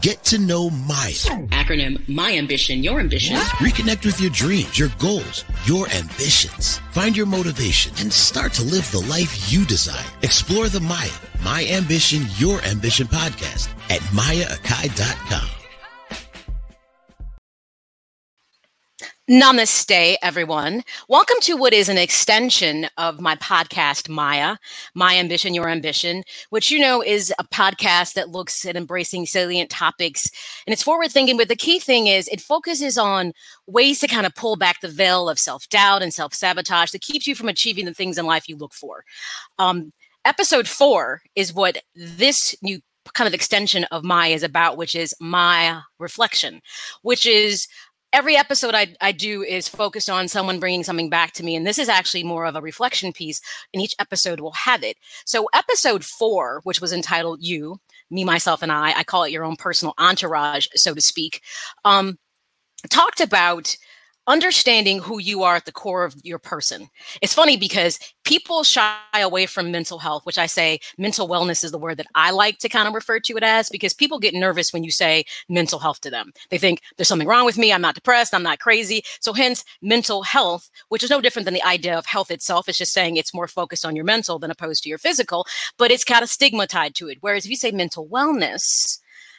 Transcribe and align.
Get 0.00 0.22
to 0.24 0.38
know 0.38 0.70
Maya. 0.70 1.12
Acronym 1.50 2.08
My 2.08 2.32
Ambition, 2.36 2.82
Your 2.82 3.00
Ambition. 3.00 3.36
Reconnect 3.36 4.04
with 4.04 4.20
your 4.20 4.30
dreams, 4.30 4.78
your 4.78 4.90
goals, 4.98 5.44
your 5.64 5.88
ambitions. 5.90 6.78
Find 6.90 7.16
your 7.16 7.26
motivation 7.26 7.92
and 8.00 8.12
start 8.12 8.52
to 8.54 8.64
live 8.64 8.90
the 8.90 9.00
life 9.00 9.50
you 9.50 9.64
desire. 9.64 10.04
Explore 10.22 10.68
the 10.68 10.80
Maya, 10.80 11.10
My 11.42 11.64
Ambition, 11.66 12.26
Your 12.36 12.60
Ambition 12.62 13.06
podcast 13.06 13.68
at 13.90 14.00
mayaakai.com. 14.12 15.55
Namaste, 19.28 20.14
everyone. 20.22 20.84
Welcome 21.08 21.38
to 21.40 21.56
what 21.56 21.72
is 21.72 21.88
an 21.88 21.98
extension 21.98 22.86
of 22.96 23.20
my 23.20 23.34
podcast, 23.34 24.08
Maya, 24.08 24.56
My 24.94 25.16
Ambition, 25.16 25.52
Your 25.52 25.68
Ambition, 25.68 26.22
which 26.50 26.70
you 26.70 26.78
know 26.78 27.02
is 27.02 27.32
a 27.40 27.42
podcast 27.42 28.14
that 28.14 28.28
looks 28.28 28.64
at 28.64 28.76
embracing 28.76 29.26
salient 29.26 29.68
topics 29.68 30.30
and 30.64 30.72
it's 30.72 30.84
forward 30.84 31.10
thinking. 31.10 31.36
But 31.36 31.48
the 31.48 31.56
key 31.56 31.80
thing 31.80 32.06
is 32.06 32.28
it 32.28 32.40
focuses 32.40 32.96
on 32.96 33.32
ways 33.66 33.98
to 33.98 34.06
kind 34.06 34.26
of 34.26 34.34
pull 34.36 34.54
back 34.54 34.80
the 34.80 34.86
veil 34.86 35.28
of 35.28 35.40
self 35.40 35.68
doubt 35.70 36.02
and 36.02 36.14
self 36.14 36.32
sabotage 36.32 36.92
that 36.92 37.02
keeps 37.02 37.26
you 37.26 37.34
from 37.34 37.48
achieving 37.48 37.84
the 37.84 37.94
things 37.94 38.18
in 38.18 38.26
life 38.26 38.48
you 38.48 38.56
look 38.56 38.74
for. 38.74 39.02
Um, 39.58 39.90
episode 40.24 40.68
four 40.68 41.22
is 41.34 41.52
what 41.52 41.78
this 41.96 42.54
new 42.62 42.80
kind 43.14 43.28
of 43.28 43.34
extension 43.34 43.84
of 43.84 44.04
Maya 44.04 44.34
is 44.34 44.42
about, 44.42 44.76
which 44.76 44.94
is 44.94 45.14
my 45.20 45.80
reflection, 45.98 46.60
which 47.02 47.26
is 47.26 47.66
every 48.12 48.36
episode 48.36 48.74
I, 48.74 48.94
I 49.00 49.12
do 49.12 49.42
is 49.42 49.68
focused 49.68 50.08
on 50.08 50.28
someone 50.28 50.60
bringing 50.60 50.84
something 50.84 51.10
back 51.10 51.32
to 51.32 51.44
me. 51.44 51.56
And 51.56 51.66
this 51.66 51.78
is 51.78 51.88
actually 51.88 52.24
more 52.24 52.46
of 52.46 52.56
a 52.56 52.60
reflection 52.60 53.12
piece, 53.12 53.40
and 53.72 53.82
each 53.82 53.94
episode 53.98 54.40
will 54.40 54.52
have 54.52 54.82
it. 54.82 54.96
So, 55.24 55.48
episode 55.54 56.04
four, 56.04 56.60
which 56.64 56.80
was 56.80 56.92
entitled 56.92 57.42
You, 57.42 57.80
Me, 58.10 58.24
Myself, 58.24 58.62
and 58.62 58.72
I, 58.72 58.98
I 58.98 59.04
call 59.04 59.24
it 59.24 59.32
your 59.32 59.44
own 59.44 59.56
personal 59.56 59.94
entourage, 59.98 60.66
so 60.74 60.94
to 60.94 61.00
speak, 61.00 61.42
um, 61.84 62.18
talked 62.90 63.20
about 63.20 63.76
understanding 64.26 64.98
who 64.98 65.18
you 65.18 65.42
are 65.42 65.56
at 65.56 65.64
the 65.64 65.72
core 65.72 66.04
of 66.04 66.16
your 66.22 66.38
person. 66.38 66.88
It's 67.22 67.34
funny 67.34 67.56
because 67.56 67.98
people 68.24 68.64
shy 68.64 68.96
away 69.14 69.46
from 69.46 69.70
mental 69.70 69.98
health, 69.98 70.26
which 70.26 70.38
I 70.38 70.46
say 70.46 70.80
mental 70.98 71.28
wellness 71.28 71.62
is 71.62 71.70
the 71.70 71.78
word 71.78 71.96
that 71.98 72.08
I 72.14 72.30
like 72.32 72.58
to 72.58 72.68
kind 72.68 72.88
of 72.88 72.94
refer 72.94 73.20
to 73.20 73.36
it 73.36 73.42
as 73.42 73.68
because 73.68 73.94
people 73.94 74.18
get 74.18 74.34
nervous 74.34 74.72
when 74.72 74.84
you 74.84 74.90
say 74.90 75.24
mental 75.48 75.78
health 75.78 76.00
to 76.00 76.10
them. 76.10 76.32
They 76.50 76.58
think 76.58 76.80
there's 76.96 77.08
something 77.08 77.28
wrong 77.28 77.46
with 77.46 77.58
me, 77.58 77.72
I'm 77.72 77.80
not 77.80 77.94
depressed, 77.94 78.34
I'm 78.34 78.42
not 78.42 78.58
crazy. 78.58 79.02
So 79.20 79.32
hence 79.32 79.64
mental 79.80 80.22
health, 80.22 80.70
which 80.88 81.04
is 81.04 81.10
no 81.10 81.20
different 81.20 81.44
than 81.44 81.54
the 81.54 81.66
idea 81.66 81.96
of 81.96 82.06
health 82.06 82.30
itself. 82.30 82.68
It's 82.68 82.78
just 82.78 82.92
saying 82.92 83.16
it's 83.16 83.34
more 83.34 83.48
focused 83.48 83.86
on 83.86 83.94
your 83.94 84.04
mental 84.04 84.38
than 84.38 84.50
opposed 84.50 84.82
to 84.82 84.88
your 84.88 84.98
physical, 84.98 85.46
but 85.78 85.90
it's 85.90 86.04
kind 86.04 86.22
of 86.22 86.28
stigmatized 86.28 86.96
to 86.96 87.08
it. 87.08 87.18
Whereas 87.20 87.44
if 87.44 87.50
you 87.50 87.56
say 87.56 87.70
mental 87.70 88.06
wellness, 88.08 88.98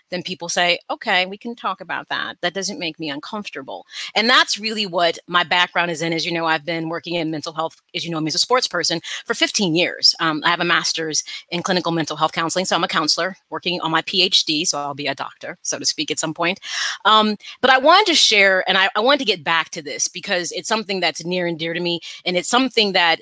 then 0.09 0.23
people 0.23 0.49
say, 0.49 0.79
okay, 0.89 1.25
we 1.25 1.37
can 1.37 1.55
talk 1.55 1.81
about 1.81 2.07
that. 2.09 2.37
That 2.41 2.53
doesn't 2.53 2.79
make 2.79 2.99
me 2.99 3.09
uncomfortable. 3.09 3.85
And 4.15 4.29
that's 4.29 4.59
really 4.59 4.85
what 4.85 5.19
my 5.27 5.43
background 5.43 5.91
is 5.91 6.01
in. 6.01 6.13
As 6.13 6.25
you 6.25 6.31
know, 6.31 6.45
I've 6.45 6.65
been 6.65 6.89
working 6.89 7.15
in 7.15 7.31
mental 7.31 7.53
health, 7.53 7.81
as 7.93 8.05
you 8.05 8.11
know, 8.11 8.19
me 8.19 8.27
as 8.27 8.35
a 8.35 8.39
sports 8.39 8.67
person 8.67 9.01
for 9.25 9.33
15 9.33 9.75
years. 9.75 10.15
Um, 10.19 10.41
I 10.45 10.49
have 10.49 10.59
a 10.59 10.65
master's 10.65 11.23
in 11.49 11.63
clinical 11.63 11.91
mental 11.91 12.17
health 12.17 12.31
counseling. 12.31 12.65
So 12.65 12.75
I'm 12.75 12.83
a 12.83 12.87
counselor 12.87 13.35
working 13.49 13.81
on 13.81 13.91
my 13.91 14.01
PhD. 14.01 14.67
So 14.67 14.79
I'll 14.79 14.93
be 14.93 15.07
a 15.07 15.15
doctor, 15.15 15.57
so 15.61 15.79
to 15.79 15.85
speak, 15.85 16.11
at 16.11 16.19
some 16.19 16.33
point. 16.33 16.59
Um, 17.05 17.37
but 17.61 17.71
I 17.71 17.77
wanted 17.77 18.07
to 18.07 18.15
share, 18.15 18.63
and 18.67 18.77
I, 18.77 18.89
I 18.95 18.99
wanted 18.99 19.19
to 19.19 19.25
get 19.25 19.43
back 19.43 19.69
to 19.71 19.81
this 19.81 20.07
because 20.07 20.51
it's 20.51 20.69
something 20.69 20.99
that's 20.99 21.25
near 21.25 21.47
and 21.47 21.59
dear 21.59 21.73
to 21.73 21.79
me. 21.79 21.99
And 22.25 22.37
it's 22.37 22.49
something 22.49 22.93
that 22.93 23.21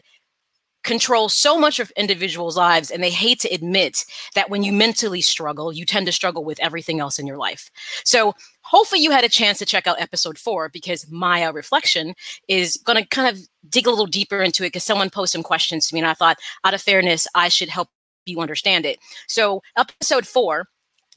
control 0.85 1.27
so 1.27 1.59
much 1.59 1.79
of 1.79 1.91
individuals' 1.97 2.55
lives 2.55 2.89
and 2.89 3.03
they 3.03 3.09
hate 3.09 3.39
to 3.41 3.53
admit 3.53 4.05
that 4.35 4.49
when 4.49 4.63
you 4.63 4.71
mentally 4.71 5.21
struggle, 5.21 5.73
you 5.73 5.85
tend 5.85 6.05
to 6.05 6.11
struggle 6.11 6.45
with 6.45 6.59
everything 6.61 6.99
else 6.99 7.19
in 7.19 7.27
your 7.27 7.37
life. 7.37 7.69
So 8.05 8.33
hopefully 8.61 9.01
you 9.01 9.11
had 9.11 9.23
a 9.23 9.29
chance 9.29 9.59
to 9.59 9.65
check 9.65 9.87
out 9.87 9.99
episode 9.99 10.37
four 10.37 10.69
because 10.69 11.09
Maya 11.11 11.49
uh, 11.49 11.53
Reflection 11.53 12.13
is 12.47 12.77
going 12.77 13.01
to 13.01 13.07
kind 13.07 13.27
of 13.27 13.41
dig 13.67 13.87
a 13.87 13.89
little 13.89 14.05
deeper 14.05 14.41
into 14.41 14.63
it 14.63 14.67
because 14.67 14.83
someone 14.83 15.09
posed 15.09 15.33
some 15.33 15.43
questions 15.43 15.87
to 15.87 15.95
me 15.95 15.99
and 15.99 16.07
I 16.07 16.13
thought 16.13 16.37
out 16.63 16.73
of 16.73 16.81
fairness, 16.81 17.27
I 17.35 17.49
should 17.49 17.69
help 17.69 17.89
you 18.25 18.39
understand 18.39 18.85
it. 18.85 18.99
So 19.27 19.61
episode 19.77 20.25
four 20.25 20.67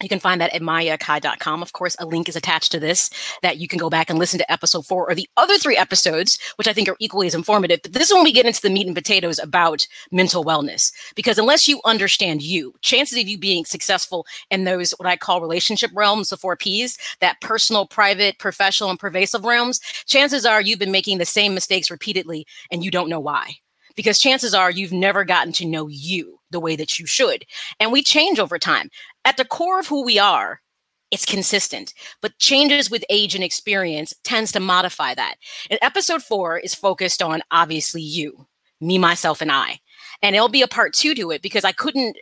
you 0.03 0.09
can 0.09 0.20
find 0.20 0.41
that 0.41 0.54
at 0.54 0.62
mayaakai.com. 0.62 1.62
Of 1.62 1.72
course, 1.72 1.97
a 1.98 2.06
link 2.06 2.28
is 2.28 2.36
attached 2.36 2.70
to 2.72 2.81
this 2.81 3.10
that 3.42 3.59
you 3.59 3.66
can 3.66 3.78
go 3.78 3.91
back 3.91 4.09
and 4.09 4.19
listen 4.19 4.38
to 4.38 4.53
episode 4.53 4.86
four 4.86 5.10
or 5.10 5.14
the 5.14 5.28
other 5.36 5.59
three 5.59 5.76
episodes, 5.76 6.38
which 6.56 6.69
I 6.69 6.72
think 6.72 6.88
are 6.88 6.97
equally 7.00 7.26
as 7.26 7.34
informative. 7.34 7.81
But 7.82 7.92
this 7.92 8.09
is 8.09 8.14
when 8.14 8.25
we 8.25 8.32
get 8.32 8.47
into 8.47 8.62
the 8.62 8.70
meat 8.70 8.86
and 8.86 8.94
potatoes 8.94 9.38
about 9.38 9.86
mental 10.12 10.44
wellness. 10.44 10.92
Because 11.16 11.38
unless 11.38 11.66
you 11.66 11.81
understand 11.84 12.42
you, 12.42 12.75
chances 12.81 13.19
of 13.19 13.28
you 13.28 13.38
being 13.38 13.64
successful 13.64 14.26
in 14.50 14.64
those, 14.64 14.92
what 14.92 15.09
I 15.09 15.16
call 15.16 15.41
relationship 15.41 15.91
realms, 15.94 16.30
the 16.30 16.36
four 16.36 16.56
P's, 16.56 16.97
that 17.20 17.41
personal, 17.41 17.86
private, 17.86 18.38
professional, 18.38 18.91
and 18.91 19.00
pervasive 19.00 19.44
realms, 19.44 19.80
chances 20.06 20.47
are 20.47 20.60
you've 20.60 20.78
been 20.78 20.92
making 20.92 21.19
the 21.19 21.25
same 21.25 21.54
mistakes 21.54 21.91
repeatedly 21.91 22.47
and 22.70 22.84
you 22.84 22.91
don't 22.91 23.09
know 23.10 23.20
why 23.20 23.56
because 23.98 24.20
chances 24.20 24.54
are 24.54 24.70
you've 24.70 24.92
never 24.92 25.25
gotten 25.25 25.53
to 25.53 25.66
know 25.66 25.88
you 25.88 26.38
the 26.53 26.60
way 26.60 26.76
that 26.76 27.00
you 27.00 27.04
should. 27.04 27.44
And 27.80 27.91
we 27.91 28.00
change 28.00 28.38
over 28.38 28.56
time. 28.56 28.91
At 29.28 29.37
the 29.37 29.44
core 29.44 29.78
of 29.78 29.87
who 29.87 30.06
we 30.06 30.19
are, 30.19 30.62
it's 31.11 31.27
consistent, 31.27 31.93
but 32.22 32.39
changes 32.39 32.91
with 32.91 33.05
age 33.11 33.34
and 33.34 33.44
experience 33.44 34.15
tends 34.25 34.50
to 34.53 34.59
modify 34.59 35.15
that. 35.16 35.34
And 35.69 35.78
episode 35.83 36.22
four 36.22 36.56
is 36.56 36.75
focused 36.75 37.21
on 37.21 37.43
obviously 37.50 38.00
you, 38.00 38.47
me, 38.81 38.97
myself, 38.97 39.43
and 39.43 39.53
I. 39.53 39.81
And 40.22 40.34
it'll 40.34 40.49
be 40.49 40.62
a 40.62 40.66
part 40.66 40.94
two 40.94 41.15
to 41.15 41.31
it 41.31 41.43
because 41.43 41.62
I 41.62 41.72
couldn't 41.72 42.16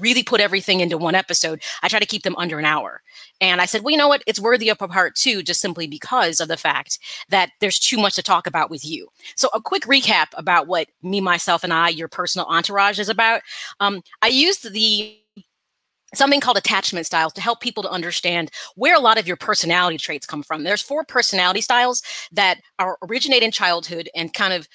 really 0.00 0.22
put 0.22 0.40
everything 0.40 0.78
into 0.78 0.96
one 0.96 1.16
episode. 1.16 1.60
I 1.82 1.88
try 1.88 1.98
to 1.98 2.06
keep 2.06 2.22
them 2.22 2.36
under 2.38 2.60
an 2.60 2.64
hour. 2.64 3.02
And 3.40 3.60
I 3.60 3.66
said, 3.66 3.82
well, 3.82 3.90
you 3.90 3.98
know 3.98 4.06
what? 4.06 4.22
It's 4.24 4.38
worthy 4.38 4.68
of 4.68 4.80
a 4.80 4.86
part 4.86 5.16
two 5.16 5.42
just 5.42 5.60
simply 5.60 5.88
because 5.88 6.38
of 6.38 6.46
the 6.46 6.56
fact 6.56 7.00
that 7.30 7.50
there's 7.60 7.80
too 7.80 7.96
much 7.96 8.14
to 8.14 8.22
talk 8.22 8.46
about 8.46 8.70
with 8.70 8.84
you. 8.84 9.08
So, 9.34 9.48
a 9.54 9.60
quick 9.60 9.82
recap 9.86 10.28
about 10.34 10.68
what 10.68 10.86
me, 11.02 11.20
myself, 11.20 11.64
and 11.64 11.72
I, 11.72 11.88
your 11.88 12.06
personal 12.06 12.46
entourage, 12.46 13.00
is 13.00 13.08
about. 13.08 13.42
Um, 13.80 14.02
I 14.22 14.28
used 14.28 14.72
the 14.72 15.18
something 16.16 16.40
called 16.40 16.56
attachment 16.56 17.06
styles 17.06 17.32
to 17.34 17.40
help 17.40 17.60
people 17.60 17.82
to 17.82 17.90
understand 17.90 18.50
where 18.74 18.96
a 18.96 19.00
lot 19.00 19.18
of 19.18 19.26
your 19.26 19.36
personality 19.36 19.98
traits 19.98 20.26
come 20.26 20.42
from. 20.42 20.64
There's 20.64 20.82
four 20.82 21.04
personality 21.04 21.60
styles 21.60 22.02
that 22.32 22.60
are 22.78 22.98
originate 23.02 23.42
in 23.42 23.50
childhood 23.50 24.08
and 24.14 24.32
kind 24.32 24.52
of 24.52 24.68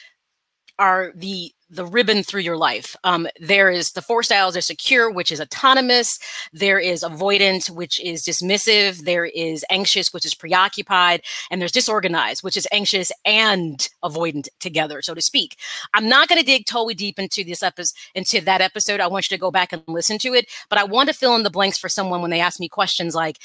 are 0.77 1.11
the 1.15 1.51
the 1.69 1.85
ribbon 1.85 2.23
through 2.23 2.41
your 2.41 2.57
life. 2.57 2.95
Um, 3.03 3.27
there 3.39 3.69
is 3.69 3.91
the 3.91 4.01
four 4.01 4.23
styles 4.23 4.57
are 4.57 4.61
secure, 4.61 5.11
which 5.11 5.31
is 5.31 5.39
autonomous. 5.39 6.19
There 6.51 6.79
is 6.79 7.03
avoidant, 7.03 7.69
which 7.69 7.99
is 7.99 8.23
dismissive. 8.23 9.05
There 9.05 9.25
is 9.25 9.63
anxious, 9.69 10.11
which 10.11 10.25
is 10.25 10.33
preoccupied. 10.33 11.21
And 11.51 11.61
there's 11.61 11.71
disorganized, 11.71 12.43
which 12.43 12.57
is 12.57 12.67
anxious 12.71 13.11
and 13.23 13.87
avoidant 14.03 14.47
together, 14.59 15.01
so 15.01 15.13
to 15.13 15.21
speak. 15.21 15.57
I'm 15.93 16.09
not 16.09 16.27
going 16.27 16.39
to 16.39 16.45
dig 16.45 16.65
totally 16.65 16.95
deep 16.95 17.19
into 17.19 17.43
this 17.43 17.61
episode, 17.61 17.95
into 18.15 18.41
that 18.41 18.61
episode. 18.61 18.99
I 18.99 19.07
want 19.07 19.29
you 19.29 19.37
to 19.37 19.41
go 19.41 19.51
back 19.51 19.71
and 19.71 19.83
listen 19.87 20.17
to 20.19 20.33
it. 20.33 20.47
But 20.69 20.79
I 20.79 20.83
want 20.83 21.09
to 21.09 21.15
fill 21.15 21.35
in 21.35 21.43
the 21.43 21.49
blanks 21.49 21.77
for 21.77 21.89
someone 21.89 22.21
when 22.21 22.31
they 22.31 22.41
ask 22.41 22.59
me 22.59 22.67
questions 22.67 23.13
like, 23.13 23.37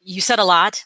you 0.00 0.20
said 0.20 0.38
a 0.38 0.44
lot. 0.44 0.84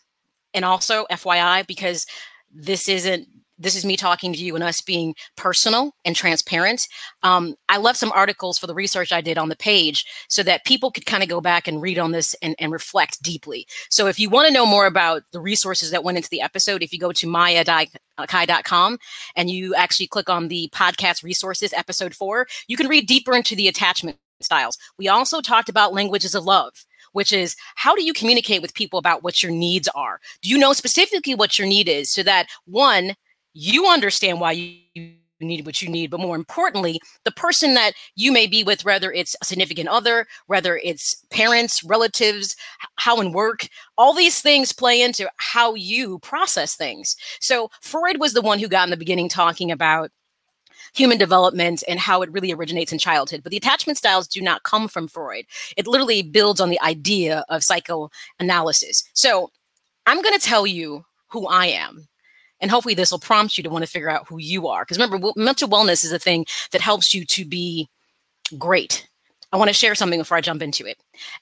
And 0.54 0.64
also, 0.64 1.06
FYI, 1.10 1.66
because 1.66 2.06
this 2.50 2.88
isn't 2.88 3.26
this 3.58 3.76
is 3.76 3.84
me 3.84 3.96
talking 3.96 4.32
to 4.32 4.38
you 4.38 4.54
and 4.54 4.64
us 4.64 4.80
being 4.80 5.14
personal 5.36 5.92
and 6.04 6.16
transparent. 6.16 6.86
Um, 7.22 7.54
I 7.68 7.78
left 7.78 7.98
some 7.98 8.12
articles 8.12 8.58
for 8.58 8.66
the 8.66 8.74
research 8.74 9.12
I 9.12 9.20
did 9.20 9.38
on 9.38 9.48
the 9.48 9.56
page 9.56 10.04
so 10.28 10.42
that 10.42 10.64
people 10.64 10.90
could 10.90 11.06
kind 11.06 11.22
of 11.22 11.28
go 11.28 11.40
back 11.40 11.68
and 11.68 11.80
read 11.80 11.98
on 11.98 12.12
this 12.12 12.34
and, 12.42 12.54
and 12.58 12.72
reflect 12.72 13.22
deeply. 13.22 13.66
So 13.90 14.06
if 14.06 14.18
you 14.18 14.28
want 14.28 14.48
to 14.48 14.54
know 14.54 14.66
more 14.66 14.86
about 14.86 15.22
the 15.32 15.40
resources 15.40 15.90
that 15.90 16.04
went 16.04 16.18
into 16.18 16.30
the 16.30 16.40
episode, 16.40 16.82
if 16.82 16.92
you 16.92 16.98
go 16.98 17.12
to 17.12 17.26
mayaakai.com 17.26 18.98
and 19.36 19.50
you 19.50 19.74
actually 19.74 20.06
click 20.06 20.28
on 20.28 20.48
the 20.48 20.68
podcast 20.74 21.22
resources 21.22 21.72
episode 21.72 22.14
four, 22.14 22.46
you 22.68 22.76
can 22.76 22.88
read 22.88 23.06
deeper 23.06 23.34
into 23.34 23.54
the 23.54 23.68
attachment 23.68 24.18
styles. 24.40 24.76
We 24.98 25.08
also 25.08 25.40
talked 25.40 25.68
about 25.68 25.94
languages 25.94 26.34
of 26.34 26.44
love 26.44 26.72
which 27.12 27.32
is 27.32 27.56
how 27.74 27.94
do 27.94 28.02
you 28.02 28.12
communicate 28.12 28.62
with 28.62 28.74
people 28.74 28.98
about 28.98 29.22
what 29.22 29.42
your 29.42 29.52
needs 29.52 29.88
are? 29.88 30.20
Do 30.40 30.48
you 30.48 30.58
know 30.58 30.72
specifically 30.72 31.34
what 31.34 31.58
your 31.58 31.68
need 31.68 31.88
is 31.88 32.10
so 32.10 32.22
that 32.22 32.48
one, 32.64 33.14
you 33.54 33.86
understand 33.86 34.40
why 34.40 34.52
you 34.52 35.14
need 35.40 35.66
what 35.66 35.82
you 35.82 35.88
need, 35.88 36.10
but 36.10 36.20
more 36.20 36.36
importantly, 36.36 37.00
the 37.24 37.32
person 37.32 37.74
that 37.74 37.92
you 38.14 38.32
may 38.32 38.46
be 38.46 38.62
with, 38.62 38.84
whether 38.84 39.12
it's 39.12 39.36
a 39.42 39.44
significant 39.44 39.88
other, 39.88 40.26
whether 40.46 40.78
it's 40.84 41.16
parents, 41.30 41.82
relatives, 41.82 42.56
how 42.96 43.20
in 43.20 43.32
work, 43.32 43.66
all 43.98 44.14
these 44.14 44.40
things 44.40 44.72
play 44.72 45.02
into 45.02 45.28
how 45.38 45.74
you 45.74 46.18
process 46.20 46.76
things. 46.76 47.16
So 47.40 47.70
Freud 47.80 48.18
was 48.20 48.34
the 48.34 48.42
one 48.42 48.58
who 48.58 48.68
got 48.68 48.84
in 48.84 48.90
the 48.90 48.96
beginning 48.96 49.28
talking 49.28 49.70
about 49.70 50.10
human 50.94 51.18
development 51.18 51.82
and 51.88 51.98
how 51.98 52.22
it 52.22 52.30
really 52.30 52.52
originates 52.52 52.92
in 52.92 52.98
childhood. 52.98 53.42
But 53.42 53.50
the 53.50 53.56
attachment 53.56 53.98
styles 53.98 54.28
do 54.28 54.40
not 54.42 54.62
come 54.62 54.88
from 54.88 55.08
Freud. 55.08 55.46
It 55.76 55.86
literally 55.86 56.22
builds 56.22 56.60
on 56.60 56.70
the 56.70 56.80
idea 56.82 57.44
of 57.48 57.64
psychoanalysis. 57.64 59.02
So 59.14 59.50
I'm 60.06 60.20
going 60.20 60.38
to 60.38 60.44
tell 60.44 60.66
you 60.66 61.04
who 61.28 61.46
I 61.46 61.66
am 61.66 62.08
and 62.62 62.70
hopefully, 62.70 62.94
this 62.94 63.10
will 63.10 63.18
prompt 63.18 63.58
you 63.58 63.64
to 63.64 63.70
want 63.70 63.84
to 63.84 63.90
figure 63.90 64.08
out 64.08 64.28
who 64.28 64.38
you 64.38 64.68
are. 64.68 64.84
Because 64.84 64.96
remember, 64.96 65.32
mental 65.36 65.68
wellness 65.68 66.04
is 66.04 66.12
a 66.12 66.18
thing 66.18 66.46
that 66.70 66.80
helps 66.80 67.12
you 67.12 67.26
to 67.26 67.44
be 67.44 67.88
great. 68.56 69.08
I 69.52 69.58
want 69.58 69.68
to 69.68 69.74
share 69.74 69.94
something 69.94 70.18
before 70.18 70.36
I 70.38 70.40
jump 70.40 70.62
into 70.62 70.86
it. 70.86 70.96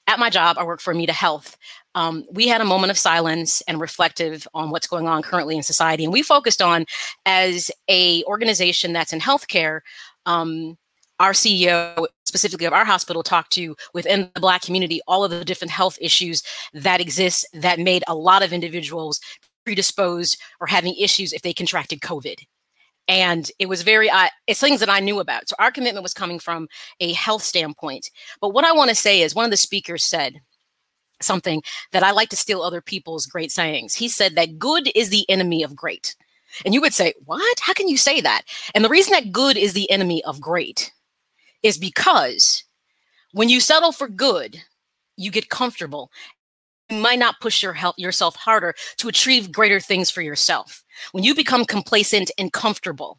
At 0.08 0.18
my 0.18 0.30
job, 0.30 0.58
I 0.58 0.64
work 0.64 0.80
for 0.80 0.92
Amita 0.92 1.12
Health. 1.12 1.56
Um, 1.94 2.24
we 2.32 2.48
had 2.48 2.60
a 2.60 2.64
moment 2.64 2.90
of 2.90 2.98
silence 2.98 3.62
and 3.68 3.80
reflective 3.80 4.48
on 4.54 4.70
what's 4.70 4.88
going 4.88 5.06
on 5.06 5.22
currently 5.22 5.56
in 5.56 5.62
society, 5.62 6.04
and 6.04 6.12
we 6.12 6.22
focused 6.22 6.62
on 6.62 6.86
as 7.26 7.70
a 7.88 8.24
organization 8.24 8.92
that's 8.92 9.12
in 9.12 9.20
healthcare. 9.20 9.80
Um, 10.26 10.76
our 11.20 11.32
CEO, 11.32 12.06
specifically 12.24 12.64
of 12.64 12.72
our 12.72 12.84
hospital, 12.86 13.22
talked 13.22 13.52
to 13.52 13.76
within 13.92 14.30
the 14.34 14.40
Black 14.40 14.62
community 14.62 15.02
all 15.06 15.22
of 15.22 15.30
the 15.30 15.44
different 15.44 15.70
health 15.70 15.98
issues 16.00 16.42
that 16.72 17.00
exist 17.00 17.46
that 17.52 17.78
made 17.78 18.02
a 18.08 18.14
lot 18.14 18.42
of 18.42 18.54
individuals 18.54 19.20
predisposed 19.64 20.38
or 20.60 20.66
having 20.66 20.94
issues 20.96 21.32
if 21.32 21.42
they 21.42 21.52
contracted 21.52 22.00
COVID. 22.00 22.38
And 23.08 23.50
it 23.58 23.68
was 23.68 23.82
very, 23.82 24.08
uh, 24.08 24.28
it's 24.46 24.60
things 24.60 24.80
that 24.80 24.88
I 24.88 25.00
knew 25.00 25.18
about. 25.18 25.48
So 25.48 25.56
our 25.58 25.72
commitment 25.72 26.02
was 26.02 26.14
coming 26.14 26.38
from 26.38 26.68
a 27.00 27.12
health 27.12 27.42
standpoint. 27.42 28.10
But 28.40 28.50
what 28.50 28.64
I 28.64 28.72
want 28.72 28.90
to 28.90 28.94
say 28.94 29.22
is 29.22 29.34
one 29.34 29.44
of 29.44 29.50
the 29.50 29.56
speakers 29.56 30.04
said 30.04 30.40
something 31.20 31.62
that 31.92 32.02
I 32.02 32.12
like 32.12 32.28
to 32.30 32.36
steal 32.36 32.62
other 32.62 32.80
people's 32.80 33.26
great 33.26 33.50
sayings. 33.50 33.94
He 33.94 34.08
said 34.08 34.36
that 34.36 34.58
good 34.58 34.90
is 34.94 35.10
the 35.10 35.28
enemy 35.28 35.62
of 35.62 35.74
great. 35.74 36.14
And 36.64 36.74
you 36.74 36.80
would 36.80 36.94
say, 36.94 37.14
What? 37.24 37.60
How 37.60 37.72
can 37.72 37.88
you 37.88 37.96
say 37.96 38.20
that? 38.20 38.42
And 38.74 38.84
the 38.84 38.88
reason 38.88 39.12
that 39.12 39.32
good 39.32 39.56
is 39.56 39.72
the 39.72 39.90
enemy 39.90 40.22
of 40.24 40.40
great 40.40 40.92
is 41.62 41.78
because 41.78 42.64
when 43.32 43.48
you 43.48 43.60
settle 43.60 43.92
for 43.92 44.08
good, 44.08 44.62
you 45.16 45.30
get 45.30 45.50
comfortable 45.50 46.10
might 46.90 47.18
not 47.18 47.40
push 47.40 47.62
your 47.62 47.72
help 47.72 47.98
yourself 47.98 48.36
harder 48.36 48.74
to 48.98 49.08
achieve 49.08 49.52
greater 49.52 49.80
things 49.80 50.10
for 50.10 50.22
yourself. 50.22 50.82
When 51.12 51.24
you 51.24 51.34
become 51.34 51.64
complacent 51.64 52.30
and 52.38 52.52
comfortable, 52.52 53.18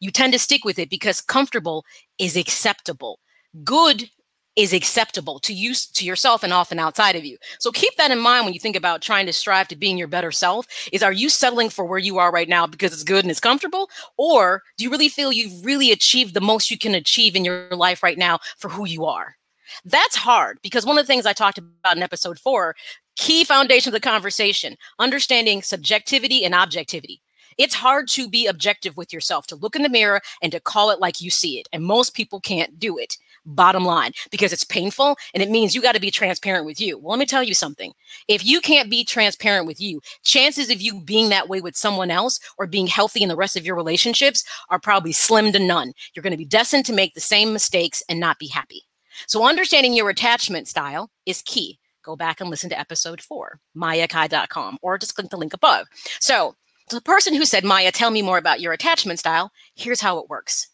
you 0.00 0.10
tend 0.10 0.32
to 0.32 0.38
stick 0.38 0.64
with 0.64 0.78
it 0.78 0.90
because 0.90 1.20
comfortable 1.20 1.84
is 2.18 2.36
acceptable. 2.36 3.20
Good 3.64 4.10
is 4.54 4.72
acceptable 4.72 5.38
to 5.38 5.54
you 5.54 5.74
to 5.74 6.04
yourself 6.04 6.42
and 6.42 6.52
often 6.52 6.78
outside 6.78 7.16
of 7.16 7.24
you. 7.24 7.38
So 7.58 7.70
keep 7.70 7.96
that 7.96 8.10
in 8.10 8.18
mind 8.18 8.44
when 8.44 8.52
you 8.52 8.60
think 8.60 8.76
about 8.76 9.00
trying 9.00 9.24
to 9.26 9.32
strive 9.32 9.68
to 9.68 9.76
being 9.76 9.96
your 9.96 10.08
better 10.08 10.30
self. 10.30 10.66
Is 10.92 11.02
are 11.02 11.12
you 11.12 11.28
settling 11.28 11.70
for 11.70 11.84
where 11.84 11.98
you 11.98 12.18
are 12.18 12.30
right 12.30 12.48
now 12.48 12.66
because 12.66 12.92
it's 12.92 13.04
good 13.04 13.24
and 13.24 13.30
it's 13.30 13.40
comfortable 13.40 13.88
or 14.18 14.62
do 14.76 14.84
you 14.84 14.90
really 14.90 15.08
feel 15.08 15.32
you've 15.32 15.64
really 15.64 15.90
achieved 15.90 16.34
the 16.34 16.40
most 16.40 16.70
you 16.70 16.78
can 16.78 16.94
achieve 16.94 17.34
in 17.34 17.44
your 17.44 17.68
life 17.70 18.02
right 18.02 18.18
now 18.18 18.40
for 18.58 18.68
who 18.68 18.86
you 18.86 19.06
are? 19.06 19.36
That's 19.84 20.16
hard 20.16 20.58
because 20.62 20.86
one 20.86 20.98
of 20.98 21.04
the 21.04 21.12
things 21.12 21.26
I 21.26 21.32
talked 21.32 21.58
about 21.58 21.96
in 21.96 22.02
episode 22.02 22.38
4 22.38 22.74
key 23.16 23.44
foundation 23.44 23.90
of 23.90 23.92
the 23.92 24.00
conversation 24.00 24.76
understanding 24.98 25.62
subjectivity 25.62 26.44
and 26.44 26.54
objectivity. 26.54 27.20
It's 27.58 27.74
hard 27.74 28.08
to 28.08 28.28
be 28.28 28.46
objective 28.46 28.96
with 28.96 29.12
yourself 29.12 29.46
to 29.48 29.56
look 29.56 29.76
in 29.76 29.82
the 29.82 29.88
mirror 29.88 30.20
and 30.42 30.50
to 30.52 30.60
call 30.60 30.90
it 30.90 31.00
like 31.00 31.20
you 31.20 31.30
see 31.30 31.58
it 31.58 31.68
and 31.72 31.84
most 31.84 32.14
people 32.14 32.40
can't 32.40 32.78
do 32.78 32.96
it. 32.96 33.16
Bottom 33.44 33.84
line 33.84 34.12
because 34.30 34.52
it's 34.52 34.64
painful 34.64 35.16
and 35.34 35.42
it 35.42 35.50
means 35.50 35.74
you 35.74 35.82
got 35.82 35.94
to 35.94 36.00
be 36.00 36.10
transparent 36.10 36.64
with 36.64 36.80
you. 36.80 36.96
Well 36.96 37.10
let 37.10 37.18
me 37.18 37.26
tell 37.26 37.42
you 37.42 37.54
something. 37.54 37.92
If 38.28 38.46
you 38.46 38.60
can't 38.60 38.90
be 38.90 39.04
transparent 39.04 39.66
with 39.66 39.80
you 39.80 40.00
chances 40.22 40.70
of 40.70 40.80
you 40.80 41.00
being 41.00 41.28
that 41.28 41.48
way 41.48 41.60
with 41.60 41.76
someone 41.76 42.10
else 42.10 42.40
or 42.56 42.66
being 42.66 42.86
healthy 42.86 43.22
in 43.22 43.28
the 43.28 43.36
rest 43.36 43.56
of 43.56 43.66
your 43.66 43.76
relationships 43.76 44.44
are 44.70 44.78
probably 44.78 45.12
slim 45.12 45.52
to 45.52 45.58
none. 45.58 45.92
You're 46.14 46.22
going 46.22 46.30
to 46.30 46.36
be 46.36 46.44
destined 46.44 46.86
to 46.86 46.92
make 46.92 47.14
the 47.14 47.20
same 47.20 47.52
mistakes 47.52 48.02
and 48.08 48.20
not 48.20 48.38
be 48.38 48.48
happy 48.48 48.84
so 49.26 49.46
understanding 49.46 49.94
your 49.94 50.10
attachment 50.10 50.68
style 50.68 51.10
is 51.26 51.42
key 51.42 51.78
go 52.02 52.16
back 52.16 52.40
and 52.40 52.50
listen 52.50 52.68
to 52.70 52.78
episode 52.78 53.20
four, 53.20 53.60
mayaakai.com, 53.76 54.78
or 54.82 54.98
just 54.98 55.14
click 55.14 55.30
the 55.30 55.36
link 55.36 55.54
above. 55.54 55.86
So, 56.20 56.56
the 56.90 57.00
person 57.00 57.34
who 57.34 57.44
said, 57.44 57.64
Maya, 57.64 57.92
tell 57.92 58.10
me 58.10 58.22
more 58.22 58.38
about 58.38 58.60
your 58.60 58.72
attachment 58.72 59.18
style, 59.18 59.50
here's 59.74 60.00
how 60.00 60.18
it 60.18 60.28
works. 60.28 60.68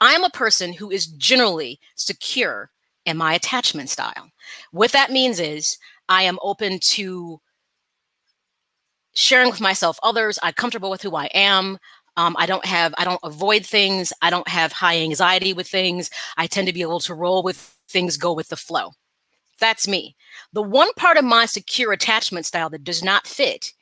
I'm 0.00 0.24
a 0.24 0.30
person 0.30 0.72
who 0.72 0.90
is 0.90 1.06
generally 1.06 1.78
secure 1.94 2.70
in 3.06 3.16
my 3.16 3.34
attachment 3.34 3.90
style. 3.90 4.30
What 4.72 4.92
that 4.92 5.12
means 5.12 5.38
is 5.38 5.78
I 6.08 6.22
am 6.22 6.38
open 6.42 6.80
to 6.80 7.40
sharing 9.14 9.50
with 9.50 9.60
myself 9.60 9.98
others. 10.02 10.38
I'm 10.42 10.54
comfortable 10.54 10.90
with 10.90 11.02
who 11.02 11.14
I 11.14 11.26
am. 11.26 11.78
Um, 12.16 12.36
I 12.38 12.46
don't 12.46 12.64
have, 12.66 12.94
I 12.98 13.04
don't 13.04 13.20
avoid 13.22 13.64
things. 13.64 14.12
I 14.20 14.30
don't 14.30 14.48
have 14.48 14.72
high 14.72 14.98
anxiety 14.98 15.52
with 15.52 15.68
things. 15.68 16.10
I 16.36 16.46
tend 16.46 16.66
to 16.66 16.74
be 16.74 16.82
able 16.82 17.00
to 17.00 17.14
roll 17.14 17.42
with 17.42 17.76
things, 17.88 18.16
go 18.16 18.32
with 18.32 18.48
the 18.48 18.56
flow. 18.56 18.92
That's 19.60 19.86
me. 19.86 20.16
The 20.52 20.62
one 20.62 20.92
part 20.94 21.16
of 21.16 21.24
my 21.24 21.46
secure 21.46 21.92
attachment 21.92 22.46
style 22.46 22.70
that 22.70 22.84
does 22.84 23.04
not 23.04 23.26
fit, 23.26 23.72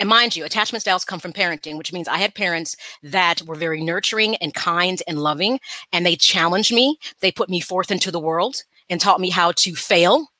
and 0.00 0.08
mind 0.08 0.34
you, 0.34 0.44
attachment 0.44 0.82
styles 0.82 1.04
come 1.04 1.20
from 1.20 1.32
parenting, 1.32 1.78
which 1.78 1.92
means 1.92 2.08
I 2.08 2.16
had 2.16 2.34
parents 2.34 2.76
that 3.04 3.42
were 3.42 3.54
very 3.54 3.80
nurturing 3.80 4.34
and 4.36 4.52
kind 4.52 5.00
and 5.06 5.22
loving, 5.22 5.60
and 5.92 6.04
they 6.04 6.16
challenged 6.16 6.72
me. 6.72 6.98
They 7.20 7.30
put 7.30 7.48
me 7.48 7.60
forth 7.60 7.92
into 7.92 8.10
the 8.10 8.18
world 8.18 8.64
and 8.90 9.00
taught 9.00 9.20
me 9.20 9.30
how 9.30 9.52
to 9.52 9.76
fail 9.76 10.31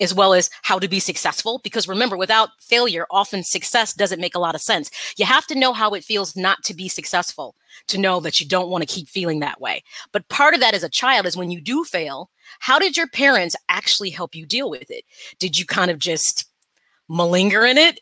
as 0.00 0.14
well 0.14 0.34
as 0.34 0.50
how 0.62 0.78
to 0.78 0.88
be 0.88 1.00
successful. 1.00 1.60
Because 1.64 1.88
remember, 1.88 2.16
without 2.16 2.50
failure, 2.60 3.06
often 3.10 3.42
success 3.42 3.92
doesn't 3.94 4.20
make 4.20 4.34
a 4.34 4.40
lot 4.40 4.54
of 4.54 4.60
sense. 4.60 4.90
You 5.16 5.26
have 5.26 5.46
to 5.48 5.58
know 5.58 5.72
how 5.72 5.94
it 5.94 6.04
feels 6.04 6.36
not 6.36 6.62
to 6.64 6.74
be 6.74 6.88
successful 6.88 7.54
to 7.88 7.98
know 7.98 8.20
that 8.20 8.40
you 8.40 8.46
don't 8.46 8.68
want 8.68 8.82
to 8.82 8.92
keep 8.92 9.08
feeling 9.08 9.40
that 9.40 9.60
way. 9.60 9.82
But 10.12 10.28
part 10.28 10.54
of 10.54 10.60
that 10.60 10.74
as 10.74 10.82
a 10.82 10.88
child 10.88 11.26
is 11.26 11.36
when 11.36 11.50
you 11.50 11.60
do 11.60 11.84
fail, 11.84 12.30
how 12.60 12.78
did 12.78 12.96
your 12.96 13.08
parents 13.08 13.56
actually 13.68 14.10
help 14.10 14.34
you 14.34 14.46
deal 14.46 14.70
with 14.70 14.90
it? 14.90 15.04
Did 15.38 15.58
you 15.58 15.66
kind 15.66 15.90
of 15.90 15.98
just 15.98 16.46
malinger 17.10 17.68
in 17.68 17.78
it 17.78 18.00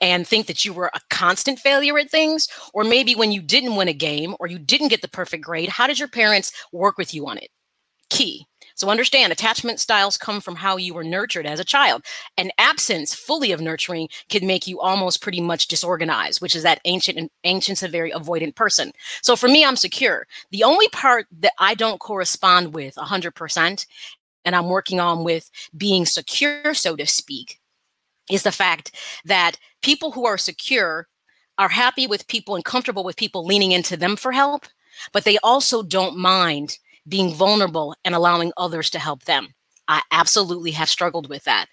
and 0.00 0.26
think 0.26 0.46
that 0.46 0.64
you 0.64 0.72
were 0.72 0.90
a 0.94 1.00
constant 1.10 1.58
failure 1.58 1.98
at 1.98 2.10
things? 2.10 2.48
Or 2.72 2.84
maybe 2.84 3.14
when 3.14 3.32
you 3.32 3.40
didn't 3.40 3.76
win 3.76 3.88
a 3.88 3.94
game 3.94 4.34
or 4.40 4.46
you 4.46 4.58
didn't 4.58 4.88
get 4.88 5.02
the 5.02 5.08
perfect 5.08 5.44
grade, 5.44 5.68
how 5.68 5.86
did 5.86 5.98
your 5.98 6.08
parents 6.08 6.52
work 6.72 6.98
with 6.98 7.14
you 7.14 7.26
on 7.26 7.38
it? 7.38 7.50
Key. 8.10 8.46
So 8.74 8.88
understand 8.88 9.32
attachment 9.32 9.80
styles 9.80 10.16
come 10.16 10.40
from 10.40 10.56
how 10.56 10.76
you 10.76 10.94
were 10.94 11.04
nurtured 11.04 11.46
as 11.46 11.60
a 11.60 11.64
child. 11.64 12.04
An 12.36 12.50
absence 12.58 13.14
fully 13.14 13.52
of 13.52 13.60
nurturing 13.60 14.08
can 14.28 14.46
make 14.46 14.66
you 14.66 14.80
almost 14.80 15.22
pretty 15.22 15.40
much 15.40 15.68
disorganized, 15.68 16.40
which 16.42 16.56
is 16.56 16.62
that 16.64 16.80
ancient 16.84 17.18
and 17.18 17.30
ancient's 17.44 17.82
a 17.82 17.88
very 17.88 18.10
avoidant 18.10 18.54
person. 18.56 18.92
So 19.22 19.36
for 19.36 19.48
me, 19.48 19.64
I'm 19.64 19.76
secure. 19.76 20.26
The 20.50 20.64
only 20.64 20.88
part 20.88 21.26
that 21.40 21.52
I 21.58 21.74
don't 21.74 22.00
correspond 22.00 22.74
with 22.74 22.96
100%, 22.96 23.86
and 24.44 24.56
I'm 24.56 24.66
working 24.66 25.00
on 25.00 25.24
with 25.24 25.50
being 25.76 26.04
secure, 26.04 26.74
so 26.74 26.96
to 26.96 27.06
speak, 27.06 27.60
is 28.30 28.42
the 28.42 28.52
fact 28.52 28.94
that 29.24 29.58
people 29.82 30.10
who 30.10 30.26
are 30.26 30.38
secure 30.38 31.08
are 31.58 31.68
happy 31.68 32.06
with 32.06 32.26
people 32.26 32.56
and 32.56 32.64
comfortable 32.64 33.04
with 33.04 33.16
people 33.16 33.46
leaning 33.46 33.72
into 33.72 33.96
them 33.96 34.16
for 34.16 34.32
help, 34.32 34.66
but 35.12 35.24
they 35.24 35.38
also 35.38 35.82
don't 35.82 36.16
mind 36.16 36.78
being 37.08 37.32
vulnerable 37.32 37.94
and 38.04 38.14
allowing 38.14 38.52
others 38.56 38.90
to 38.90 38.98
help 38.98 39.24
them. 39.24 39.54
I 39.88 40.02
absolutely 40.10 40.70
have 40.72 40.88
struggled 40.88 41.28
with 41.28 41.44
that. 41.44 41.66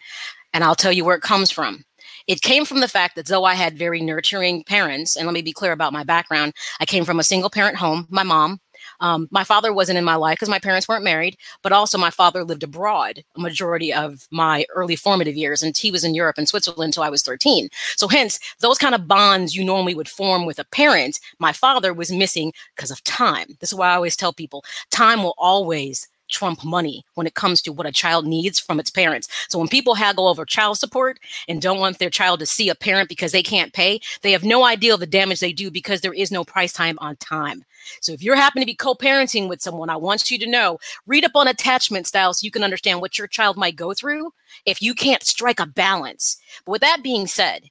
And 0.53 0.63
I'll 0.63 0.75
tell 0.75 0.91
you 0.91 1.05
where 1.05 1.15
it 1.15 1.21
comes 1.21 1.49
from. 1.49 1.85
It 2.27 2.41
came 2.41 2.65
from 2.65 2.81
the 2.81 2.87
fact 2.87 3.15
that 3.15 3.27
though 3.27 3.45
I 3.45 3.53
had 3.53 3.77
very 3.77 4.01
nurturing 4.01 4.63
parents, 4.63 5.15
and 5.15 5.25
let 5.25 5.33
me 5.33 5.41
be 5.41 5.53
clear 5.53 5.71
about 5.71 5.93
my 5.93 6.03
background, 6.03 6.53
I 6.79 6.85
came 6.85 7.05
from 7.05 7.19
a 7.19 7.23
single 7.23 7.49
parent 7.49 7.77
home, 7.77 8.07
my 8.09 8.23
mom, 8.23 8.59
um, 9.01 9.27
my 9.31 9.43
father 9.43 9.73
wasn't 9.73 9.97
in 9.97 10.05
my 10.05 10.15
life 10.15 10.37
because 10.37 10.49
my 10.49 10.59
parents 10.59 10.87
weren't 10.87 11.03
married, 11.03 11.37
but 11.61 11.71
also 11.71 11.97
my 11.97 12.09
father 12.09 12.43
lived 12.43 12.63
abroad 12.63 13.23
a 13.35 13.41
majority 13.41 13.93
of 13.93 14.27
my 14.31 14.65
early 14.73 14.95
formative 14.95 15.35
years, 15.35 15.61
and 15.61 15.75
he 15.75 15.91
was 15.91 16.03
in 16.03 16.15
Europe 16.15 16.37
and 16.37 16.47
Switzerland 16.47 16.89
until 16.89 17.03
I 17.03 17.09
was 17.09 17.23
13. 17.23 17.69
So, 17.97 18.07
hence, 18.07 18.39
those 18.59 18.77
kind 18.77 18.95
of 18.95 19.07
bonds 19.07 19.55
you 19.55 19.63
normally 19.63 19.95
would 19.95 20.09
form 20.09 20.45
with 20.45 20.59
a 20.59 20.65
parent, 20.65 21.19
my 21.39 21.51
father 21.51 21.93
was 21.93 22.11
missing 22.11 22.53
because 22.75 22.91
of 22.91 23.03
time. 23.03 23.57
This 23.59 23.71
is 23.71 23.77
why 23.77 23.89
I 23.89 23.95
always 23.95 24.15
tell 24.15 24.33
people 24.33 24.63
time 24.91 25.23
will 25.23 25.35
always 25.37 26.07
trump 26.31 26.63
money 26.63 27.05
when 27.15 27.27
it 27.27 27.35
comes 27.35 27.61
to 27.61 27.71
what 27.71 27.85
a 27.85 27.91
child 27.91 28.25
needs 28.25 28.59
from 28.59 28.79
its 28.79 28.89
parents. 28.89 29.27
So 29.49 29.59
when 29.59 29.67
people 29.67 29.93
haggle 29.93 30.27
over 30.27 30.45
child 30.45 30.77
support 30.77 31.19
and 31.47 31.61
don't 31.61 31.79
want 31.79 31.99
their 31.99 32.09
child 32.09 32.39
to 32.39 32.45
see 32.45 32.69
a 32.69 32.75
parent 32.75 33.09
because 33.09 33.31
they 33.31 33.43
can't 33.43 33.73
pay, 33.73 33.99
they 34.21 34.31
have 34.31 34.43
no 34.43 34.63
idea 34.63 34.93
of 34.93 34.99
the 34.99 35.05
damage 35.05 35.39
they 35.39 35.53
do 35.53 35.69
because 35.69 36.01
there 36.01 36.13
is 36.13 36.31
no 36.31 36.43
price 36.43 36.73
time 36.73 36.97
on 36.99 37.15
time. 37.17 37.63
So 37.99 38.11
if 38.11 38.23
you're 38.23 38.35
happen 38.35 38.61
to 38.61 38.65
be 38.65 38.75
co-parenting 38.75 39.49
with 39.49 39.61
someone, 39.61 39.89
I 39.89 39.95
want 39.95 40.29
you 40.31 40.39
to 40.39 40.49
know, 40.49 40.79
read 41.07 41.25
up 41.25 41.35
on 41.35 41.47
attachment 41.47 42.07
styles 42.07 42.39
so 42.39 42.45
you 42.45 42.51
can 42.51 42.63
understand 42.63 43.01
what 43.01 43.17
your 43.17 43.27
child 43.27 43.57
might 43.57 43.75
go 43.75 43.93
through 43.93 44.33
if 44.65 44.81
you 44.81 44.93
can't 44.93 45.23
strike 45.23 45.59
a 45.59 45.65
balance. 45.65 46.37
But 46.65 46.71
with 46.73 46.81
that 46.81 47.03
being 47.03 47.27
said, 47.27 47.69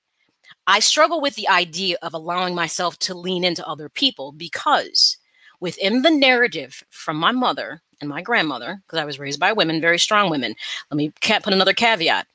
I 0.67 0.81
struggle 0.81 1.21
with 1.21 1.35
the 1.35 1.49
idea 1.49 1.97
of 2.03 2.15
allowing 2.15 2.55
myself 2.55 2.99
to 3.01 3.15
lean 3.15 3.45
into 3.45 3.67
other 3.67 3.89
people 3.89 4.33
because 4.33 5.17
within 5.61 6.03
the 6.03 6.11
narrative 6.11 6.83
from 6.91 7.17
my 7.17 7.33
mother 7.33 7.83
and 8.01 8.09
my 8.09 8.23
grandmother, 8.23 8.81
because 8.87 8.99
I 8.99 9.05
was 9.05 9.19
raised 9.19 9.41
by 9.41 9.53
women, 9.53 9.81
very 9.81 9.99
strong 9.99 10.31
women, 10.31 10.55
let 10.91 10.97
me 10.97 11.13
put 11.21 11.47
another 11.47 11.75
caveat. 11.75 12.27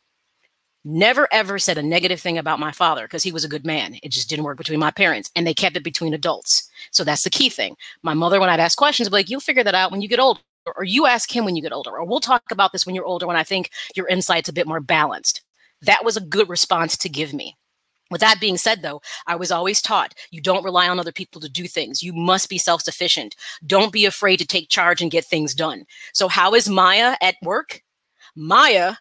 Never 0.87 1.27
ever 1.31 1.57
said 1.57 1.79
a 1.79 1.83
negative 1.83 2.21
thing 2.21 2.37
about 2.37 2.59
my 2.59 2.71
father 2.71 3.05
because 3.05 3.23
he 3.23 3.31
was 3.31 3.43
a 3.43 3.49
good 3.49 3.65
man. 3.65 3.97
It 4.03 4.09
just 4.11 4.29
didn't 4.29 4.45
work 4.45 4.57
between 4.57 4.79
my 4.79 4.91
parents 4.91 5.31
and 5.35 5.45
they 5.45 5.53
kept 5.53 5.75
it 5.75 5.83
between 5.83 6.13
adults. 6.13 6.69
So 6.91 7.03
that's 7.03 7.23
the 7.23 7.31
key 7.31 7.49
thing. 7.49 7.75
My 8.03 8.13
mother, 8.13 8.39
when 8.39 8.51
I'd 8.51 8.59
ask 8.59 8.77
questions, 8.77 9.09
be 9.09 9.13
like, 9.13 9.29
you'll 9.29 9.39
figure 9.39 9.63
that 9.63 9.73
out 9.73 9.91
when 9.91 10.03
you 10.03 10.07
get 10.07 10.19
older 10.19 10.41
or 10.75 10.83
you 10.83 11.07
ask 11.07 11.35
him 11.35 11.45
when 11.45 11.55
you 11.55 11.61
get 11.61 11.73
older, 11.73 11.91
or 11.91 12.05
we'll 12.05 12.19
talk 12.19 12.43
about 12.51 12.71
this 12.71 12.85
when 12.85 12.95
you're 12.95 13.05
older 13.05 13.27
when 13.27 13.35
I 13.35 13.43
think 13.43 13.71
your 13.95 14.07
insight's 14.07 14.49
a 14.49 14.53
bit 14.53 14.67
more 14.67 14.79
balanced. 14.79 15.41
That 15.81 16.05
was 16.05 16.17
a 16.17 16.21
good 16.21 16.49
response 16.49 16.97
to 16.97 17.09
give 17.09 17.33
me. 17.33 17.55
With 18.11 18.21
that 18.21 18.39
being 18.39 18.57
said, 18.57 18.81
though, 18.81 19.01
I 19.25 19.35
was 19.35 19.51
always 19.51 19.81
taught 19.81 20.13
you 20.29 20.39
don't 20.41 20.63
rely 20.63 20.87
on 20.87 20.99
other 20.99 21.11
people 21.11 21.41
to 21.41 21.49
do 21.49 21.67
things. 21.67 22.03
You 22.03 22.13
must 22.13 22.49
be 22.49 22.57
self 22.57 22.81
sufficient. 22.81 23.35
Don't 23.65 23.91
be 23.91 24.05
afraid 24.05 24.37
to 24.37 24.45
take 24.45 24.69
charge 24.69 25.01
and 25.01 25.11
get 25.11 25.25
things 25.25 25.55
done. 25.55 25.85
So, 26.13 26.27
how 26.27 26.53
is 26.53 26.69
Maya 26.69 27.15
at 27.21 27.35
work? 27.41 27.81
Maya 28.35 28.95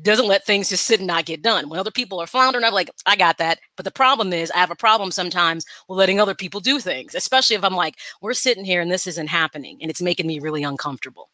doesn't 0.00 0.28
let 0.28 0.46
things 0.46 0.70
just 0.70 0.86
sit 0.86 1.00
and 1.00 1.06
not 1.06 1.26
get 1.26 1.42
done. 1.42 1.68
When 1.68 1.78
other 1.78 1.90
people 1.90 2.18
are 2.20 2.26
floundering, 2.26 2.64
I'm 2.64 2.72
like, 2.72 2.90
I 3.04 3.16
got 3.16 3.36
that. 3.38 3.58
But 3.76 3.84
the 3.84 3.90
problem 3.90 4.32
is, 4.32 4.50
I 4.52 4.58
have 4.58 4.70
a 4.70 4.76
problem 4.76 5.10
sometimes 5.10 5.66
with 5.88 5.98
letting 5.98 6.18
other 6.20 6.34
people 6.34 6.60
do 6.60 6.78
things, 6.78 7.14
especially 7.14 7.56
if 7.56 7.64
I'm 7.64 7.74
like, 7.74 7.96
we're 8.22 8.32
sitting 8.32 8.64
here 8.64 8.80
and 8.80 8.90
this 8.90 9.06
isn't 9.06 9.26
happening 9.26 9.78
and 9.82 9.90
it's 9.90 10.00
making 10.00 10.26
me 10.26 10.38
really 10.38 10.62
uncomfortable. 10.62 11.28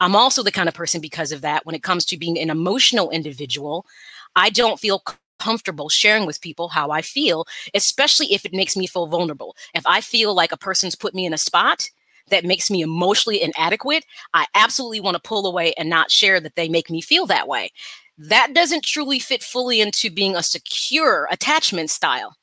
I'm 0.00 0.16
also 0.16 0.42
the 0.42 0.50
kind 0.50 0.68
of 0.68 0.74
person 0.74 1.00
because 1.00 1.32
of 1.32 1.42
that, 1.42 1.66
when 1.66 1.74
it 1.74 1.82
comes 1.82 2.04
to 2.06 2.16
being 2.16 2.38
an 2.38 2.50
emotional 2.50 3.10
individual, 3.10 3.86
I 4.34 4.50
don't 4.50 4.80
feel 4.80 5.02
comfortable 5.42 5.88
sharing 5.88 6.24
with 6.24 6.40
people 6.40 6.68
how 6.68 6.90
I 6.90 7.02
feel, 7.02 7.46
especially 7.74 8.32
if 8.32 8.44
it 8.44 8.52
makes 8.52 8.76
me 8.76 8.86
feel 8.86 9.08
vulnerable. 9.08 9.56
If 9.74 9.84
I 9.86 10.00
feel 10.00 10.34
like 10.34 10.52
a 10.52 10.56
person's 10.56 10.94
put 10.94 11.14
me 11.14 11.26
in 11.26 11.34
a 11.34 11.38
spot 11.38 11.90
that 12.28 12.44
makes 12.44 12.70
me 12.70 12.80
emotionally 12.80 13.42
inadequate, 13.42 14.04
I 14.34 14.46
absolutely 14.54 15.00
want 15.00 15.16
to 15.16 15.28
pull 15.28 15.44
away 15.44 15.72
and 15.76 15.90
not 15.90 16.12
share 16.12 16.38
that 16.38 16.54
they 16.54 16.68
make 16.68 16.90
me 16.90 17.00
feel 17.00 17.26
that 17.26 17.48
way. 17.48 17.72
That 18.16 18.54
doesn't 18.54 18.84
truly 18.84 19.18
fit 19.18 19.42
fully 19.42 19.80
into 19.80 20.10
being 20.10 20.36
a 20.36 20.44
secure 20.44 21.26
attachment 21.32 21.90
style. 21.90 22.36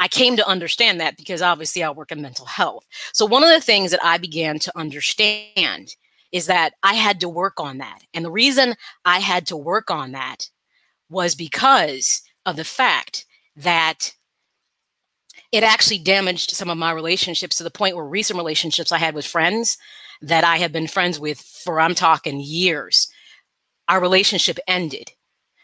I 0.00 0.08
came 0.08 0.36
to 0.36 0.48
understand 0.48 0.98
that 1.00 1.18
because 1.18 1.42
obviously 1.42 1.84
I 1.84 1.90
work 1.90 2.12
in 2.12 2.22
mental 2.22 2.46
health. 2.46 2.86
So, 3.12 3.26
one 3.26 3.44
of 3.44 3.50
the 3.50 3.60
things 3.60 3.90
that 3.90 4.02
I 4.02 4.16
began 4.16 4.58
to 4.60 4.72
understand 4.76 5.94
is 6.32 6.46
that 6.46 6.72
I 6.82 6.94
had 6.94 7.20
to 7.20 7.28
work 7.28 7.60
on 7.60 7.78
that. 7.78 8.00
And 8.14 8.24
the 8.24 8.30
reason 8.30 8.74
I 9.04 9.18
had 9.18 9.46
to 9.48 9.56
work 9.56 9.90
on 9.90 10.12
that 10.12 10.48
was 11.12 11.34
because 11.34 12.22
of 12.46 12.56
the 12.56 12.64
fact 12.64 13.26
that 13.54 14.14
it 15.52 15.62
actually 15.62 15.98
damaged 15.98 16.50
some 16.52 16.70
of 16.70 16.78
my 16.78 16.90
relationships 16.90 17.56
to 17.56 17.64
the 17.64 17.70
point 17.70 17.94
where 17.94 18.04
recent 18.04 18.38
relationships 18.38 18.90
I 18.90 18.98
had 18.98 19.14
with 19.14 19.26
friends 19.26 19.76
that 20.22 20.44
I 20.44 20.56
have 20.56 20.72
been 20.72 20.86
friends 20.86 21.20
with 21.20 21.40
for 21.40 21.80
I'm 21.80 21.94
talking 21.94 22.40
years, 22.40 23.08
our 23.88 24.00
relationship 24.00 24.58
ended 24.66 25.10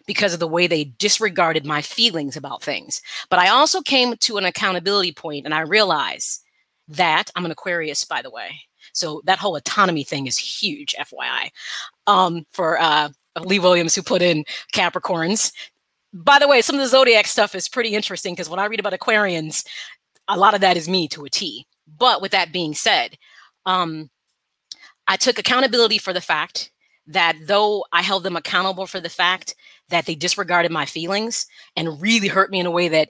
because 0.07 0.35
of 0.35 0.41
the 0.41 0.49
way 0.49 0.67
they 0.67 0.85
disregarded 0.85 1.65
my 1.65 1.83
feelings 1.83 2.37
about 2.37 2.63
things. 2.63 3.01
But 3.31 3.39
I 3.39 3.49
also 3.49 3.81
came 3.81 4.17
to 4.17 4.37
an 4.37 4.45
accountability 4.45 5.13
point 5.13 5.45
and 5.45 5.55
I 5.55 5.61
realized 5.61 6.43
that 6.89 7.31
I'm 7.37 7.45
an 7.45 7.51
Aquarius, 7.51 8.05
by 8.05 8.23
the 8.23 8.31
way. 8.31 8.61
So 8.95 9.23
that 9.25 9.39
whole 9.39 9.57
autonomy 9.57 10.05
thing 10.05 10.27
is 10.27 10.39
huge, 10.39 10.95
FYI. 10.99 11.51
Um, 12.07 12.47
for 12.51 12.81
uh, 12.81 13.11
Lee 13.47 13.59
Williams, 13.59 13.95
who 13.95 14.03
put 14.03 14.23
in 14.23 14.45
Capricorns. 14.75 15.53
By 16.13 16.39
the 16.39 16.49
way, 16.49 16.63
some 16.63 16.77
of 16.77 16.81
the 16.81 16.89
zodiac 16.89 17.27
stuff 17.27 17.55
is 17.55 17.69
pretty 17.69 17.95
interesting 17.95 18.35
because 18.35 18.49
when 18.49 18.61
I 18.61 18.67
read 18.67 18.81
about 18.81 18.99
Aquarians, 18.99 19.65
a 20.27 20.39
lot 20.39 20.55
of 20.55 20.61
that 20.61 20.77
is 20.77 20.89
me 20.89 21.09
to 21.09 21.25
a 21.25 21.31
T. 21.31 21.67
But 21.87 22.23
with 22.23 22.33
that 22.33 22.53
being 22.53 22.75
said, 22.75 23.17
um, 23.67 24.11
I 25.07 25.17
took 25.17 25.39
accountability 25.39 25.99
for 25.99 26.13
the 26.13 26.21
fact 26.21 26.71
that 27.07 27.37
though 27.47 27.85
I 27.93 28.03
held 28.03 28.23
them 28.23 28.37
accountable 28.37 28.87
for 28.87 29.01
the 29.01 29.09
fact 29.09 29.55
that 29.89 30.05
they 30.05 30.15
disregarded 30.15 30.71
my 30.71 30.85
feelings 30.85 31.47
and 31.77 32.01
really 32.01 32.29
hurt 32.29 32.51
me 32.51 32.61
in 32.61 32.67
a 32.67 32.71
way 32.71 32.89
that 32.89 33.09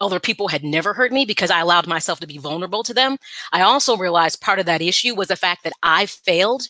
other 0.00 0.18
people 0.18 0.48
had 0.48 0.64
never 0.64 0.94
hurt 0.94 1.12
me 1.12 1.24
because 1.24 1.50
I 1.50 1.60
allowed 1.60 1.86
myself 1.86 2.20
to 2.20 2.26
be 2.26 2.38
vulnerable 2.38 2.82
to 2.82 2.94
them, 2.94 3.16
I 3.52 3.60
also 3.60 3.96
realized 3.96 4.40
part 4.40 4.58
of 4.58 4.66
that 4.66 4.82
issue 4.82 5.14
was 5.14 5.28
the 5.28 5.36
fact 5.36 5.64
that 5.64 5.72
I 5.82 6.06
failed 6.06 6.68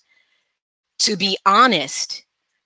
to 1.01 1.17
be 1.17 1.37
honest 1.47 2.24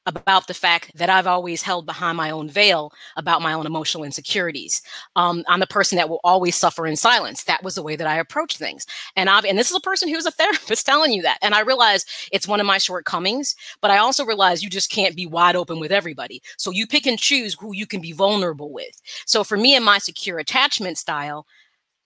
about 0.09 0.47
the 0.47 0.55
fact 0.55 0.91
that 0.95 1.11
I've 1.11 1.27
always 1.27 1.63
held 1.63 1.85
behind 1.85 2.17
my 2.17 2.31
own 2.31 2.49
veil 2.49 2.91
about 3.17 3.43
my 3.43 3.53
own 3.53 3.67
emotional 3.67 4.05
insecurities. 4.05 4.81
Um, 5.17 5.45
I'm 5.49 5.61
the 5.61 5.67
person 5.67 5.97
that 5.97 6.09
will 6.09 6.21
always 6.25 6.57
suffer 6.57 6.87
in 6.87 6.97
silence. 6.97 7.45
That 7.45 7.63
was 7.63 7.75
the 7.75 7.83
way 7.83 7.95
that 7.95 8.07
I 8.07 8.17
approach 8.17 8.57
things. 8.57 8.87
And 9.17 9.29
I've, 9.29 9.45
and 9.45 9.59
this 9.59 9.71
is 9.71 9.77
a 9.77 9.81
person 9.81 10.09
who's 10.09 10.25
a 10.25 10.31
therapist 10.39 10.87
telling 10.87 11.13
you 11.13 11.21
that. 11.23 11.39
And 11.43 11.55
I 11.55 11.61
realize 11.61 12.07
it's 12.33 12.49
one 12.49 12.59
of 12.59 12.67
my 12.67 12.79
shortcomings, 12.79 13.55
but 13.83 13.91
I 13.91 13.99
also 13.99 14.25
realize 14.25 14.63
you 14.63 14.71
just 14.71 14.91
can't 14.91 15.15
be 15.15 15.27
wide 15.27 15.57
open 15.57 15.79
with 15.79 15.93
everybody. 15.93 16.43
So 16.57 16.71
you 16.71 16.87
pick 16.87 17.07
and 17.07 17.19
choose 17.19 17.55
who 17.61 17.75
you 17.75 17.87
can 17.87 18.01
be 18.01 18.13
vulnerable 18.13 18.73
with. 18.73 19.01
So 19.27 19.45
for 19.45 19.59
me 19.59 19.77
and 19.77 19.85
my 19.85 19.99
secure 19.99 20.39
attachment 20.39 20.97
style, 20.97 21.47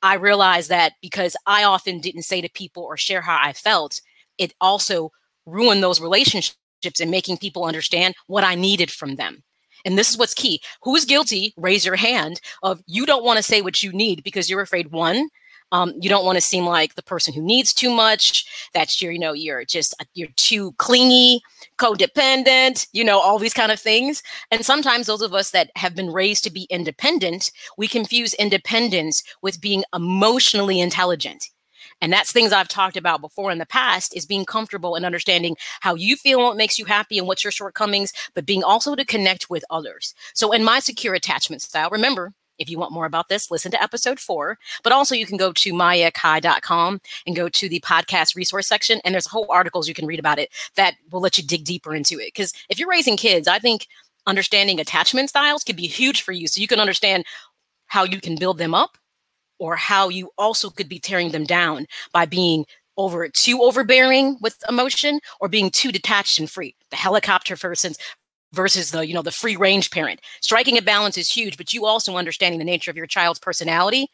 I 0.02 0.14
realized 0.14 0.71
that 0.71 0.94
because 1.00 1.37
I 1.47 1.62
often 1.62 2.00
didn't 2.00 2.23
say 2.23 2.40
to 2.40 2.49
people 2.50 2.82
or 2.82 2.97
share 2.97 3.21
how 3.21 3.38
I 3.40 3.52
felt, 3.52 4.00
it 4.38 4.52
also 4.61 5.12
ruined 5.47 5.85
those 5.85 6.00
relationships 6.00 6.56
and 7.00 7.10
making 7.10 7.38
people 7.38 7.64
understand 7.64 8.14
what 8.26 8.44
I 8.44 8.54
needed 8.54 8.90
from 8.90 9.16
them. 9.16 9.42
And 9.84 9.98
this 9.98 10.10
is 10.10 10.18
what's 10.18 10.34
key. 10.34 10.60
Who 10.82 10.94
is 10.94 11.04
guilty? 11.04 11.54
Raise 11.56 11.84
your 11.84 11.96
hand 11.96 12.40
of 12.62 12.80
you 12.86 13.04
don't 13.06 13.24
want 13.24 13.38
to 13.38 13.42
say 13.42 13.62
what 13.62 13.82
you 13.82 13.92
need 13.92 14.22
because 14.22 14.48
you're 14.48 14.60
afraid 14.60 14.92
one, 14.92 15.28
um, 15.72 15.94
you 15.98 16.08
don't 16.08 16.24
want 16.24 16.36
to 16.36 16.42
seem 16.42 16.66
like 16.66 16.94
the 16.94 17.02
person 17.02 17.32
who 17.32 17.42
needs 17.42 17.72
too 17.72 17.90
much. 17.90 18.44
That's 18.74 19.00
your, 19.00 19.10
you 19.10 19.18
know, 19.18 19.32
you're 19.32 19.64
just 19.64 19.94
uh, 20.00 20.04
you're 20.14 20.28
too 20.36 20.72
clingy, 20.72 21.40
codependent, 21.78 22.86
you 22.92 23.02
know, 23.02 23.18
all 23.18 23.38
these 23.38 23.54
kind 23.54 23.72
of 23.72 23.80
things. 23.80 24.22
And 24.50 24.64
sometimes 24.64 25.06
those 25.06 25.22
of 25.22 25.34
us 25.34 25.50
that 25.50 25.70
have 25.76 25.96
been 25.96 26.12
raised 26.12 26.44
to 26.44 26.50
be 26.50 26.66
independent, 26.70 27.50
we 27.78 27.88
confuse 27.88 28.34
independence 28.34 29.24
with 29.40 29.60
being 29.60 29.82
emotionally 29.94 30.78
intelligent. 30.78 31.48
And 32.02 32.12
that's 32.12 32.32
things 32.32 32.52
I've 32.52 32.68
talked 32.68 32.99
about 32.99 33.23
before 33.23 33.50
in 33.50 33.59
the 33.59 33.64
past 33.64 34.14
is 34.14 34.26
being 34.26 34.44
comfortable 34.44 34.97
and 34.97 35.06
understanding 35.06 35.56
how 35.80 35.94
you 35.94 36.16
feel 36.16 36.40
what 36.40 36.56
makes 36.59 36.78
you 36.78 36.85
happy 36.85 37.16
and 37.16 37.26
what's 37.26 37.44
your 37.44 37.52
shortcomings, 37.52 38.12
but 38.35 38.44
being 38.44 38.62
also 38.62 38.94
to 38.94 39.04
connect 39.04 39.49
with 39.49 39.64
others. 39.71 40.14
So 40.35 40.52
in 40.52 40.64
my 40.64 40.80
secure 40.80 41.14
attachment 41.14 41.62
style, 41.62 41.88
remember, 41.90 42.35
if 42.59 42.68
you 42.68 42.78
want 42.78 42.92
more 42.92 43.06
about 43.06 43.28
this, 43.28 43.50
listen 43.50 43.71
to 43.73 43.82
episode 43.82 44.21
four. 44.21 44.59
But 44.82 44.92
also, 44.92 45.14
you 45.14 45.26
can 45.26 45.37
go 45.37 45.52
to 45.52 45.73
mayaakai.com 45.73 47.00
and 47.26 47.37
go 47.37 47.49
to 47.49 47.68
the 47.68 47.80
podcast 47.80 48.37
resource 48.37 48.66
section. 48.66 49.00
And 49.04 49.14
there's 49.14 49.26
whole 49.26 49.47
articles 49.49 49.88
you 49.88 49.94
can 49.94 50.06
read 50.06 50.18
about 50.21 50.38
it 50.38 50.50
that 50.76 50.94
will 51.11 51.21
let 51.21 51.38
you 51.38 51.44
dig 51.44 51.64
deeper 51.64 51.94
into 51.94 52.21
it. 52.21 52.26
Because 52.26 52.52
if 52.68 52.78
you're 52.78 52.90
raising 52.90 53.16
kids, 53.16 53.49
I 53.49 53.59
think 53.59 53.87
understanding 54.26 54.80
attachment 54.80 55.30
styles 55.30 55.64
could 55.64 55.76
be 55.76 55.87
huge 55.87 56.23
for 56.23 56.32
you. 56.32 56.47
So 56.47 56.61
you 56.61 56.68
can 56.68 56.80
understand 56.80 57.25
how 57.87 58.04
you 58.04 58.21
can 58.21 58.37
build 58.37 58.59
them 58.59 58.75
up 58.75 58.97
or 59.62 59.76
how 59.76 60.09
you 60.09 60.28
also 60.38 60.71
could 60.71 60.88
be 60.88 60.99
tearing 60.99 61.31
them 61.31 61.45
down 61.45 61.87
by 62.12 62.26
being 62.26 62.66
over 62.97 63.28
too 63.28 63.62
overbearing 63.62 64.37
with 64.40 64.59
emotion 64.69 65.21
or 65.40 65.49
being 65.49 65.71
too 65.71 65.92
detached 65.92 66.40
and 66.40 66.50
free. 66.50 66.75
The 66.90 66.97
helicopter 66.97 67.57
persons 67.57 67.97
versus 68.52 68.90
the 68.90 69.07
you 69.07 69.14
know 69.14 69.23
the 69.23 69.31
free 69.31 69.54
range 69.54 69.92
parent. 69.92 70.21
Striking 70.40 70.76
a 70.76 70.83
balance 70.83 71.16
is 71.16 71.31
huge 71.31 71.57
but 71.57 71.73
you 71.73 71.87
also 71.87 72.16
understanding 72.16 72.59
the 72.59 72.64
nature 72.64 72.90
of 72.90 72.97
your 72.97 73.07
child's 73.07 73.38
personality 73.38 74.09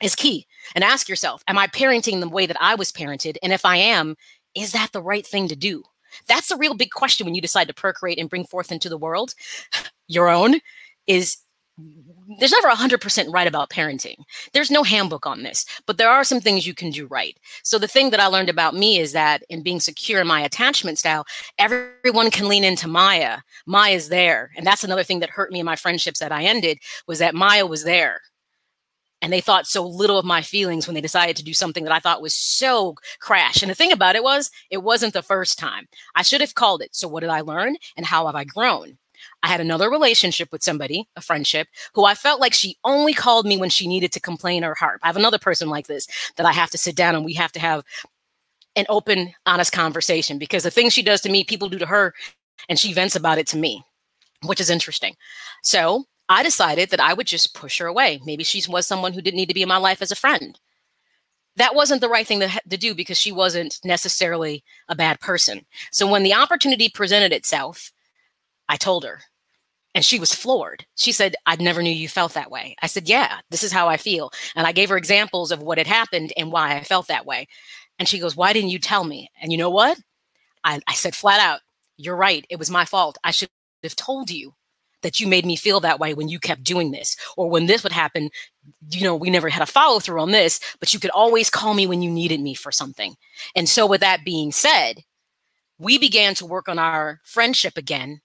is 0.00 0.14
key. 0.14 0.46
And 0.76 0.84
ask 0.84 1.08
yourself 1.08 1.42
am 1.48 1.58
i 1.58 1.66
parenting 1.66 2.20
the 2.20 2.28
way 2.28 2.46
that 2.46 2.56
i 2.60 2.76
was 2.76 2.92
parented? 2.92 3.38
And 3.42 3.52
if 3.52 3.64
i 3.64 3.76
am 3.76 4.14
is 4.54 4.70
that 4.70 4.92
the 4.92 5.02
right 5.02 5.26
thing 5.26 5.48
to 5.48 5.56
do? 5.56 5.82
That's 6.28 6.52
a 6.52 6.56
real 6.56 6.74
big 6.74 6.92
question 6.92 7.24
when 7.24 7.34
you 7.34 7.42
decide 7.42 7.66
to 7.66 7.74
procreate 7.74 8.20
and 8.20 8.30
bring 8.30 8.44
forth 8.44 8.70
into 8.70 8.88
the 8.88 8.96
world. 8.96 9.34
Your 10.06 10.28
own 10.28 10.60
is 11.08 11.38
there's 12.38 12.52
never 12.52 12.68
100% 12.68 13.32
right 13.32 13.46
about 13.46 13.70
parenting. 13.70 14.16
There's 14.52 14.70
no 14.70 14.82
handbook 14.82 15.26
on 15.26 15.42
this, 15.42 15.64
but 15.86 15.98
there 15.98 16.10
are 16.10 16.24
some 16.24 16.40
things 16.40 16.66
you 16.66 16.74
can 16.74 16.90
do 16.90 17.06
right. 17.06 17.38
So 17.62 17.78
the 17.78 17.88
thing 17.88 18.10
that 18.10 18.20
I 18.20 18.26
learned 18.26 18.48
about 18.48 18.74
me 18.74 18.98
is 18.98 19.12
that 19.12 19.42
in 19.48 19.62
being 19.62 19.80
secure 19.80 20.20
in 20.20 20.26
my 20.26 20.40
attachment 20.40 20.98
style, 20.98 21.24
everyone 21.58 22.30
can 22.30 22.48
lean 22.48 22.64
into 22.64 22.88
Maya. 22.88 23.38
Maya's 23.66 24.08
there. 24.08 24.50
And 24.56 24.66
that's 24.66 24.84
another 24.84 25.04
thing 25.04 25.20
that 25.20 25.30
hurt 25.30 25.52
me 25.52 25.60
in 25.60 25.66
my 25.66 25.76
friendships 25.76 26.20
that 26.20 26.32
I 26.32 26.44
ended 26.44 26.78
was 27.06 27.18
that 27.20 27.34
Maya 27.34 27.66
was 27.66 27.84
there. 27.84 28.20
And 29.22 29.32
they 29.32 29.40
thought 29.40 29.66
so 29.66 29.86
little 29.86 30.18
of 30.18 30.26
my 30.26 30.42
feelings 30.42 30.86
when 30.86 30.94
they 30.94 31.00
decided 31.00 31.36
to 31.36 31.44
do 31.44 31.54
something 31.54 31.84
that 31.84 31.92
I 31.92 32.00
thought 32.00 32.20
was 32.22 32.34
so 32.34 32.96
crash. 33.18 33.62
And 33.62 33.70
the 33.70 33.74
thing 33.74 33.90
about 33.90 34.14
it 34.14 34.22
was, 34.22 34.50
it 34.70 34.82
wasn't 34.82 35.14
the 35.14 35.22
first 35.22 35.58
time. 35.58 35.88
I 36.14 36.22
should 36.22 36.42
have 36.42 36.54
called 36.54 36.82
it. 36.82 36.94
So 36.94 37.08
what 37.08 37.20
did 37.20 37.30
I 37.30 37.40
learn 37.40 37.76
and 37.96 38.04
how 38.04 38.26
have 38.26 38.34
I 38.34 38.44
grown? 38.44 38.98
I 39.42 39.48
had 39.48 39.60
another 39.60 39.90
relationship 39.90 40.50
with 40.50 40.62
somebody, 40.62 41.08
a 41.14 41.20
friendship, 41.20 41.68
who 41.94 42.04
I 42.04 42.14
felt 42.14 42.40
like 42.40 42.54
she 42.54 42.78
only 42.84 43.14
called 43.14 43.46
me 43.46 43.56
when 43.56 43.70
she 43.70 43.86
needed 43.86 44.12
to 44.12 44.20
complain 44.20 44.64
or 44.64 44.74
harp. 44.74 45.00
I 45.02 45.06
have 45.06 45.16
another 45.16 45.38
person 45.38 45.68
like 45.68 45.86
this 45.86 46.08
that 46.36 46.46
I 46.46 46.52
have 46.52 46.70
to 46.70 46.78
sit 46.78 46.96
down 46.96 47.14
and 47.14 47.24
we 47.24 47.34
have 47.34 47.52
to 47.52 47.60
have 47.60 47.84
an 48.74 48.86
open, 48.88 49.32
honest 49.46 49.72
conversation 49.72 50.38
because 50.38 50.62
the 50.62 50.70
things 50.70 50.92
she 50.92 51.02
does 51.02 51.20
to 51.22 51.30
me, 51.30 51.44
people 51.44 51.68
do 51.68 51.78
to 51.78 51.86
her, 51.86 52.12
and 52.68 52.78
she 52.78 52.92
vents 52.92 53.16
about 53.16 53.38
it 53.38 53.46
to 53.48 53.56
me, 53.56 53.82
which 54.44 54.60
is 54.60 54.70
interesting. 54.70 55.14
So 55.62 56.04
I 56.28 56.42
decided 56.42 56.90
that 56.90 57.00
I 57.00 57.14
would 57.14 57.26
just 57.26 57.54
push 57.54 57.78
her 57.78 57.86
away. 57.86 58.20
Maybe 58.24 58.44
she 58.44 58.62
was 58.68 58.86
someone 58.86 59.12
who 59.12 59.22
didn't 59.22 59.36
need 59.36 59.48
to 59.48 59.54
be 59.54 59.62
in 59.62 59.68
my 59.68 59.76
life 59.76 60.02
as 60.02 60.10
a 60.10 60.16
friend. 60.16 60.58
That 61.56 61.74
wasn't 61.74 62.02
the 62.02 62.08
right 62.08 62.26
thing 62.26 62.40
to, 62.40 62.50
to 62.68 62.76
do 62.76 62.94
because 62.94 63.18
she 63.18 63.32
wasn't 63.32 63.80
necessarily 63.84 64.62
a 64.88 64.94
bad 64.94 65.20
person. 65.20 65.64
So 65.90 66.06
when 66.06 66.22
the 66.22 66.34
opportunity 66.34 66.88
presented 66.88 67.32
itself, 67.32 67.92
I 68.68 68.76
told 68.76 69.04
her, 69.04 69.20
and 69.96 70.04
she 70.04 70.20
was 70.20 70.34
floored. 70.34 70.84
She 70.94 71.10
said, 71.10 71.36
I 71.46 71.56
never 71.56 71.82
knew 71.82 71.90
you 71.90 72.06
felt 72.06 72.34
that 72.34 72.50
way. 72.50 72.76
I 72.82 72.86
said, 72.86 73.08
Yeah, 73.08 73.38
this 73.50 73.62
is 73.62 73.72
how 73.72 73.88
I 73.88 73.96
feel. 73.96 74.30
And 74.54 74.66
I 74.66 74.72
gave 74.72 74.90
her 74.90 74.98
examples 74.98 75.50
of 75.50 75.62
what 75.62 75.78
had 75.78 75.86
happened 75.86 76.34
and 76.36 76.52
why 76.52 76.76
I 76.76 76.82
felt 76.82 77.06
that 77.08 77.24
way. 77.24 77.48
And 77.98 78.06
she 78.06 78.18
goes, 78.18 78.36
Why 78.36 78.52
didn't 78.52 78.68
you 78.68 78.78
tell 78.78 79.04
me? 79.04 79.30
And 79.40 79.52
you 79.52 79.56
know 79.56 79.70
what? 79.70 79.98
I, 80.64 80.80
I 80.86 80.92
said 80.92 81.14
flat 81.14 81.40
out, 81.40 81.60
You're 81.96 82.14
right. 82.14 82.44
It 82.50 82.58
was 82.58 82.70
my 82.70 82.84
fault. 82.84 83.16
I 83.24 83.30
should 83.30 83.48
have 83.82 83.96
told 83.96 84.30
you 84.30 84.52
that 85.00 85.18
you 85.18 85.26
made 85.26 85.46
me 85.46 85.56
feel 85.56 85.80
that 85.80 85.98
way 85.98 86.12
when 86.12 86.28
you 86.28 86.38
kept 86.38 86.62
doing 86.62 86.90
this. 86.90 87.16
Or 87.38 87.48
when 87.48 87.64
this 87.64 87.82
would 87.82 87.92
happen, 87.92 88.28
you 88.90 89.02
know, 89.02 89.16
we 89.16 89.30
never 89.30 89.48
had 89.48 89.62
a 89.62 89.66
follow 89.66 89.98
through 89.98 90.20
on 90.20 90.30
this, 90.30 90.60
but 90.78 90.92
you 90.92 91.00
could 91.00 91.10
always 91.10 91.48
call 91.48 91.72
me 91.72 91.86
when 91.86 92.02
you 92.02 92.10
needed 92.10 92.40
me 92.40 92.52
for 92.52 92.70
something. 92.70 93.14
And 93.54 93.66
so, 93.66 93.86
with 93.86 94.02
that 94.02 94.26
being 94.26 94.52
said, 94.52 95.04
we 95.78 95.96
began 95.96 96.34
to 96.34 96.44
work 96.44 96.68
on 96.68 96.78
our 96.78 97.20
friendship 97.24 97.78
again 97.78 98.20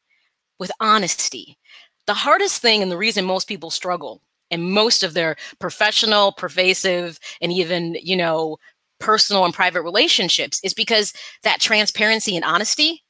with 0.62 0.72
honesty. 0.80 1.58
The 2.06 2.14
hardest 2.14 2.62
thing, 2.62 2.82
and 2.82 2.92
the 2.92 2.98
reason 2.98 3.26
most 3.26 3.48
people 3.48 3.72
struggle 3.72 4.22
and 4.52 4.72
most 4.72 5.02
of 5.02 5.14
their 5.14 5.36
professional, 5.60 6.32
pervasive, 6.34 7.20
and 7.42 7.52
even, 7.52 7.96
you 8.02 8.16
know, 8.16 8.58
personal 9.00 9.44
and 9.44 9.54
private 9.54 9.82
relationships 9.82 10.62
is 10.64 10.74
because 10.74 11.14
that 11.42 11.60
transparency 11.60 12.36
and 12.36 12.46
honesty 12.46 13.04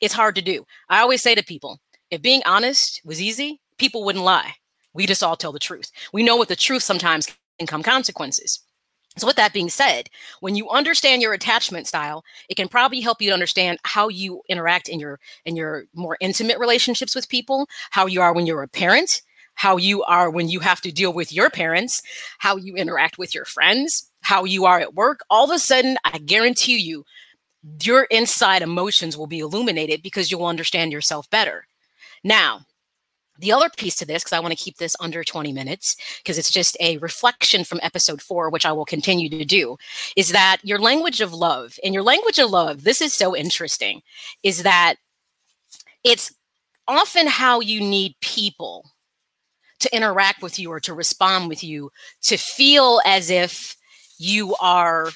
it's 0.00 0.14
hard 0.14 0.34
to 0.34 0.42
do. 0.42 0.66
I 0.88 1.00
always 1.00 1.22
say 1.22 1.34
to 1.34 1.44
people, 1.44 1.78
if 2.10 2.20
being 2.20 2.42
honest 2.44 3.00
was 3.04 3.22
easy, 3.22 3.60
people 3.78 4.04
wouldn't 4.04 4.24
lie. 4.24 4.54
We 4.92 5.06
just 5.06 5.22
all 5.22 5.36
tell 5.36 5.52
the 5.52 5.58
truth. 5.58 5.90
We 6.12 6.22
know 6.22 6.36
with 6.36 6.48
the 6.48 6.56
truth 6.56 6.82
sometimes 6.82 7.28
can 7.58 7.66
come 7.66 7.82
consequences. 7.82 8.60
So, 9.16 9.26
with 9.28 9.36
that 9.36 9.52
being 9.52 9.70
said, 9.70 10.10
when 10.40 10.56
you 10.56 10.68
understand 10.70 11.22
your 11.22 11.34
attachment 11.34 11.86
style, 11.86 12.24
it 12.48 12.56
can 12.56 12.68
probably 12.68 13.00
help 13.00 13.22
you 13.22 13.28
to 13.30 13.34
understand 13.34 13.78
how 13.84 14.08
you 14.08 14.42
interact 14.48 14.88
in 14.88 14.98
your 14.98 15.20
in 15.44 15.54
your 15.54 15.84
more 15.94 16.16
intimate 16.20 16.58
relationships 16.58 17.14
with 17.14 17.28
people, 17.28 17.68
how 17.90 18.06
you 18.06 18.20
are 18.20 18.34
when 18.34 18.46
you're 18.46 18.62
a 18.62 18.68
parent, 18.68 19.22
how 19.54 19.76
you 19.76 20.02
are 20.04 20.30
when 20.30 20.48
you 20.48 20.60
have 20.60 20.80
to 20.80 20.92
deal 20.92 21.12
with 21.12 21.32
your 21.32 21.48
parents, 21.48 22.02
how 22.38 22.56
you 22.56 22.74
interact 22.74 23.16
with 23.16 23.34
your 23.34 23.44
friends, 23.44 24.10
how 24.20 24.44
you 24.44 24.64
are 24.64 24.80
at 24.80 24.94
work. 24.94 25.20
All 25.30 25.44
of 25.44 25.54
a 25.54 25.58
sudden, 25.60 25.96
I 26.04 26.18
guarantee 26.18 26.78
you, 26.78 27.04
your 27.82 28.04
inside 28.04 28.62
emotions 28.62 29.16
will 29.16 29.26
be 29.26 29.38
illuminated 29.38 30.02
because 30.02 30.30
you'll 30.30 30.46
understand 30.46 30.92
yourself 30.92 31.30
better. 31.30 31.66
Now, 32.24 32.66
the 33.38 33.52
other 33.52 33.68
piece 33.76 33.96
to 33.96 34.06
this, 34.06 34.22
because 34.22 34.32
I 34.32 34.40
want 34.40 34.56
to 34.56 34.62
keep 34.62 34.76
this 34.76 34.96
under 35.00 35.24
20 35.24 35.52
minutes, 35.52 35.96
because 36.18 36.38
it's 36.38 36.50
just 36.50 36.76
a 36.80 36.98
reflection 36.98 37.64
from 37.64 37.80
episode 37.82 38.22
four, 38.22 38.50
which 38.50 38.66
I 38.66 38.72
will 38.72 38.84
continue 38.84 39.28
to 39.30 39.44
do, 39.44 39.76
is 40.16 40.30
that 40.30 40.58
your 40.62 40.78
language 40.78 41.20
of 41.20 41.32
love, 41.32 41.78
and 41.82 41.94
your 41.94 42.02
language 42.02 42.38
of 42.38 42.50
love, 42.50 42.84
this 42.84 43.00
is 43.00 43.14
so 43.14 43.34
interesting, 43.34 44.02
is 44.42 44.62
that 44.62 44.96
it's 46.04 46.32
often 46.86 47.26
how 47.26 47.60
you 47.60 47.80
need 47.80 48.14
people 48.20 48.90
to 49.80 49.96
interact 49.96 50.42
with 50.42 50.58
you 50.58 50.70
or 50.70 50.80
to 50.80 50.94
respond 50.94 51.48
with 51.48 51.64
you 51.64 51.90
to 52.22 52.36
feel 52.36 53.00
as 53.04 53.30
if 53.30 53.76
you 54.18 54.54
are 54.60 55.10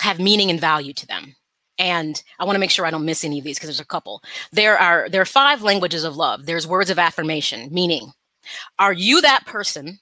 have 0.00 0.20
meaning 0.20 0.50
and 0.50 0.60
value 0.60 0.92
to 0.92 1.06
them 1.06 1.35
and 1.78 2.22
i 2.38 2.44
want 2.44 2.54
to 2.54 2.60
make 2.60 2.70
sure 2.70 2.86
i 2.86 2.90
don't 2.90 3.04
miss 3.04 3.24
any 3.24 3.38
of 3.38 3.44
these 3.44 3.56
because 3.56 3.68
there's 3.68 3.80
a 3.80 3.84
couple. 3.84 4.22
There 4.52 4.78
are 4.78 5.08
there 5.08 5.22
are 5.22 5.26
five 5.26 5.62
languages 5.62 6.04
of 6.04 6.16
love. 6.16 6.46
There's 6.46 6.66
words 6.66 6.90
of 6.90 6.98
affirmation 6.98 7.68
meaning 7.72 8.12
are 8.78 8.92
you 8.92 9.20
that 9.20 9.46
person 9.46 9.98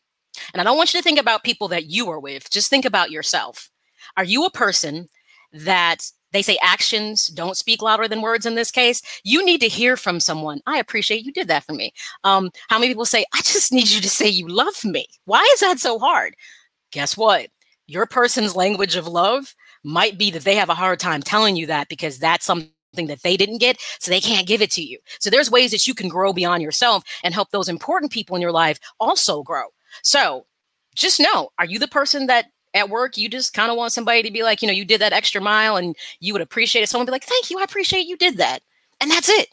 and 0.52 0.60
i 0.60 0.64
don't 0.64 0.76
want 0.76 0.92
you 0.92 1.00
to 1.00 1.04
think 1.04 1.18
about 1.18 1.44
people 1.44 1.68
that 1.68 1.86
you 1.86 2.08
are 2.10 2.20
with 2.20 2.50
just 2.50 2.70
think 2.70 2.84
about 2.84 3.10
yourself. 3.10 3.70
Are 4.16 4.24
you 4.24 4.44
a 4.44 4.50
person 4.50 5.08
that 5.52 6.10
they 6.32 6.42
say 6.42 6.58
actions 6.62 7.28
don't 7.28 7.56
speak 7.56 7.80
louder 7.80 8.08
than 8.08 8.20
words 8.20 8.44
in 8.44 8.56
this 8.56 8.70
case? 8.70 9.00
You 9.22 9.44
need 9.44 9.60
to 9.60 9.68
hear 9.68 9.96
from 9.96 10.18
someone. 10.18 10.60
I 10.66 10.78
appreciate 10.78 11.24
you 11.24 11.32
did 11.32 11.48
that 11.48 11.64
for 11.64 11.72
me. 11.72 11.92
Um, 12.24 12.50
how 12.68 12.78
many 12.78 12.90
people 12.90 13.06
say 13.06 13.24
i 13.32 13.38
just 13.42 13.72
need 13.72 13.88
you 13.88 14.00
to 14.00 14.10
say 14.10 14.28
you 14.28 14.48
love 14.48 14.84
me. 14.84 15.06
Why 15.24 15.48
is 15.54 15.60
that 15.60 15.78
so 15.78 15.98
hard? 15.98 16.34
Guess 16.92 17.16
what? 17.16 17.48
Your 17.86 18.06
person's 18.06 18.56
language 18.56 18.96
of 18.96 19.06
love 19.06 19.54
might 19.84 20.18
be 20.18 20.30
that 20.30 20.44
they 20.44 20.56
have 20.56 20.70
a 20.70 20.74
hard 20.74 20.98
time 20.98 21.22
telling 21.22 21.56
you 21.56 21.66
that 21.66 21.88
because 21.88 22.18
that's 22.18 22.44
something 22.44 22.70
that 22.96 23.22
they 23.22 23.36
didn't 23.36 23.58
get, 23.58 23.80
so 23.98 24.10
they 24.10 24.20
can't 24.20 24.46
give 24.46 24.62
it 24.62 24.70
to 24.72 24.82
you. 24.82 24.98
So 25.20 25.30
there's 25.30 25.50
ways 25.50 25.70
that 25.70 25.86
you 25.86 25.94
can 25.94 26.08
grow 26.08 26.32
beyond 26.32 26.62
yourself 26.62 27.04
and 27.22 27.34
help 27.34 27.50
those 27.50 27.68
important 27.68 28.12
people 28.12 28.34
in 28.36 28.42
your 28.42 28.52
life 28.52 28.78
also 28.98 29.42
grow. 29.42 29.66
So 30.02 30.46
just 30.94 31.20
know, 31.20 31.50
are 31.58 31.66
you 31.66 31.78
the 31.78 31.88
person 31.88 32.26
that 32.26 32.46
at 32.74 32.90
work 32.90 33.16
you 33.16 33.28
just 33.28 33.54
kind 33.54 33.70
of 33.70 33.76
want 33.76 33.92
somebody 33.92 34.22
to 34.22 34.30
be 34.30 34.42
like, 34.42 34.60
you 34.60 34.66
know, 34.66 34.74
you 34.74 34.84
did 34.84 35.00
that 35.00 35.12
extra 35.12 35.40
mile 35.40 35.76
and 35.76 35.94
you 36.20 36.32
would 36.32 36.42
appreciate 36.42 36.82
it. 36.82 36.88
Someone 36.88 37.06
be 37.06 37.12
like, 37.12 37.24
thank 37.24 37.50
you, 37.50 37.58
I 37.58 37.62
appreciate 37.62 38.06
you 38.06 38.16
did 38.16 38.36
that. 38.38 38.62
And 39.00 39.10
that's 39.10 39.28
it. 39.28 39.48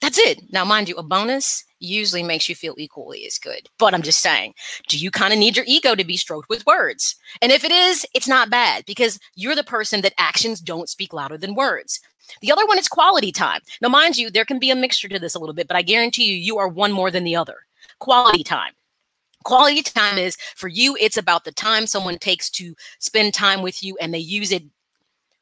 That's 0.00 0.18
it. 0.18 0.40
Now, 0.52 0.64
mind 0.64 0.88
you, 0.88 0.94
a 0.96 1.02
bonus 1.02 1.64
usually 1.80 2.22
makes 2.22 2.48
you 2.48 2.54
feel 2.54 2.74
equally 2.78 3.24
as 3.26 3.38
good. 3.38 3.68
But 3.78 3.94
I'm 3.94 4.02
just 4.02 4.20
saying, 4.20 4.54
do 4.88 4.96
you 4.96 5.10
kind 5.10 5.32
of 5.32 5.38
need 5.38 5.56
your 5.56 5.64
ego 5.68 5.94
to 5.94 6.04
be 6.04 6.16
stroked 6.16 6.48
with 6.48 6.66
words? 6.66 7.16
And 7.42 7.50
if 7.50 7.64
it 7.64 7.72
is, 7.72 8.06
it's 8.14 8.28
not 8.28 8.50
bad 8.50 8.84
because 8.86 9.18
you're 9.34 9.56
the 9.56 9.64
person 9.64 10.00
that 10.02 10.14
actions 10.18 10.60
don't 10.60 10.88
speak 10.88 11.12
louder 11.12 11.36
than 11.36 11.54
words. 11.54 12.00
The 12.42 12.52
other 12.52 12.66
one 12.66 12.78
is 12.78 12.88
quality 12.88 13.32
time. 13.32 13.60
Now, 13.80 13.88
mind 13.88 14.18
you, 14.18 14.30
there 14.30 14.44
can 14.44 14.58
be 14.58 14.70
a 14.70 14.76
mixture 14.76 15.08
to 15.08 15.18
this 15.18 15.34
a 15.34 15.38
little 15.38 15.54
bit, 15.54 15.66
but 15.66 15.76
I 15.76 15.82
guarantee 15.82 16.24
you, 16.24 16.36
you 16.36 16.58
are 16.58 16.68
one 16.68 16.92
more 16.92 17.10
than 17.10 17.24
the 17.24 17.36
other. 17.36 17.56
Quality 17.98 18.44
time. 18.44 18.72
Quality 19.44 19.82
time 19.82 20.18
is 20.18 20.36
for 20.56 20.68
you, 20.68 20.96
it's 21.00 21.16
about 21.16 21.44
the 21.44 21.52
time 21.52 21.86
someone 21.86 22.18
takes 22.18 22.50
to 22.50 22.74
spend 22.98 23.32
time 23.32 23.62
with 23.62 23.82
you 23.82 23.96
and 24.00 24.12
they 24.12 24.18
use 24.18 24.52
it 24.52 24.64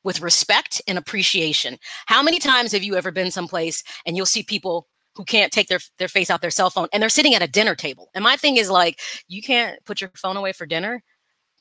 with 0.07 0.23
respect 0.23 0.81
and 0.87 0.97
appreciation. 0.97 1.77
How 2.07 2.23
many 2.23 2.39
times 2.39 2.71
have 2.71 2.85
you 2.85 2.95
ever 2.95 3.11
been 3.11 3.33
someplace 3.33 3.83
and 4.07 4.17
you'll 4.17 4.25
see 4.25 4.45
people 4.45 4.87
who 5.17 5.25
can't 5.25 5.53
take 5.53 5.67
their 5.67 5.81
their 5.99 6.09
face 6.09 6.31
out 6.31 6.43
their 6.43 6.51
cell 6.51 6.71
phone 6.71 6.89
and 6.93 7.03
they're 7.03 7.09
sitting 7.11 7.35
at 7.35 7.43
a 7.43 7.49
dinner 7.49 7.75
table. 7.75 8.11
And 8.15 8.23
my 8.23 8.37
thing 8.37 8.57
is 8.57 8.71
like 8.71 9.01
you 9.29 9.43
can't 9.43 9.85
put 9.85 10.01
your 10.01 10.11
phone 10.15 10.37
away 10.37 10.53
for 10.53 10.65
dinner 10.65 11.03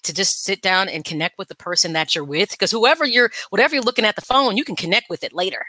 to 0.03 0.13
just 0.13 0.43
sit 0.43 0.61
down 0.61 0.87
and 0.89 1.03
connect 1.03 1.37
with 1.39 1.47
the 1.47 1.55
person 1.55 1.93
that 1.93 2.13
you're 2.13 2.23
with 2.23 2.51
because 2.51 2.69
whoever 2.69 3.05
you're 3.05 3.31
whatever 3.49 3.73
you're 3.73 3.83
looking 3.83 4.05
at 4.05 4.15
the 4.15 4.21
phone, 4.21 4.57
you 4.57 4.63
can 4.63 4.75
connect 4.75 5.09
with 5.09 5.23
it 5.23 5.33
later. 5.33 5.65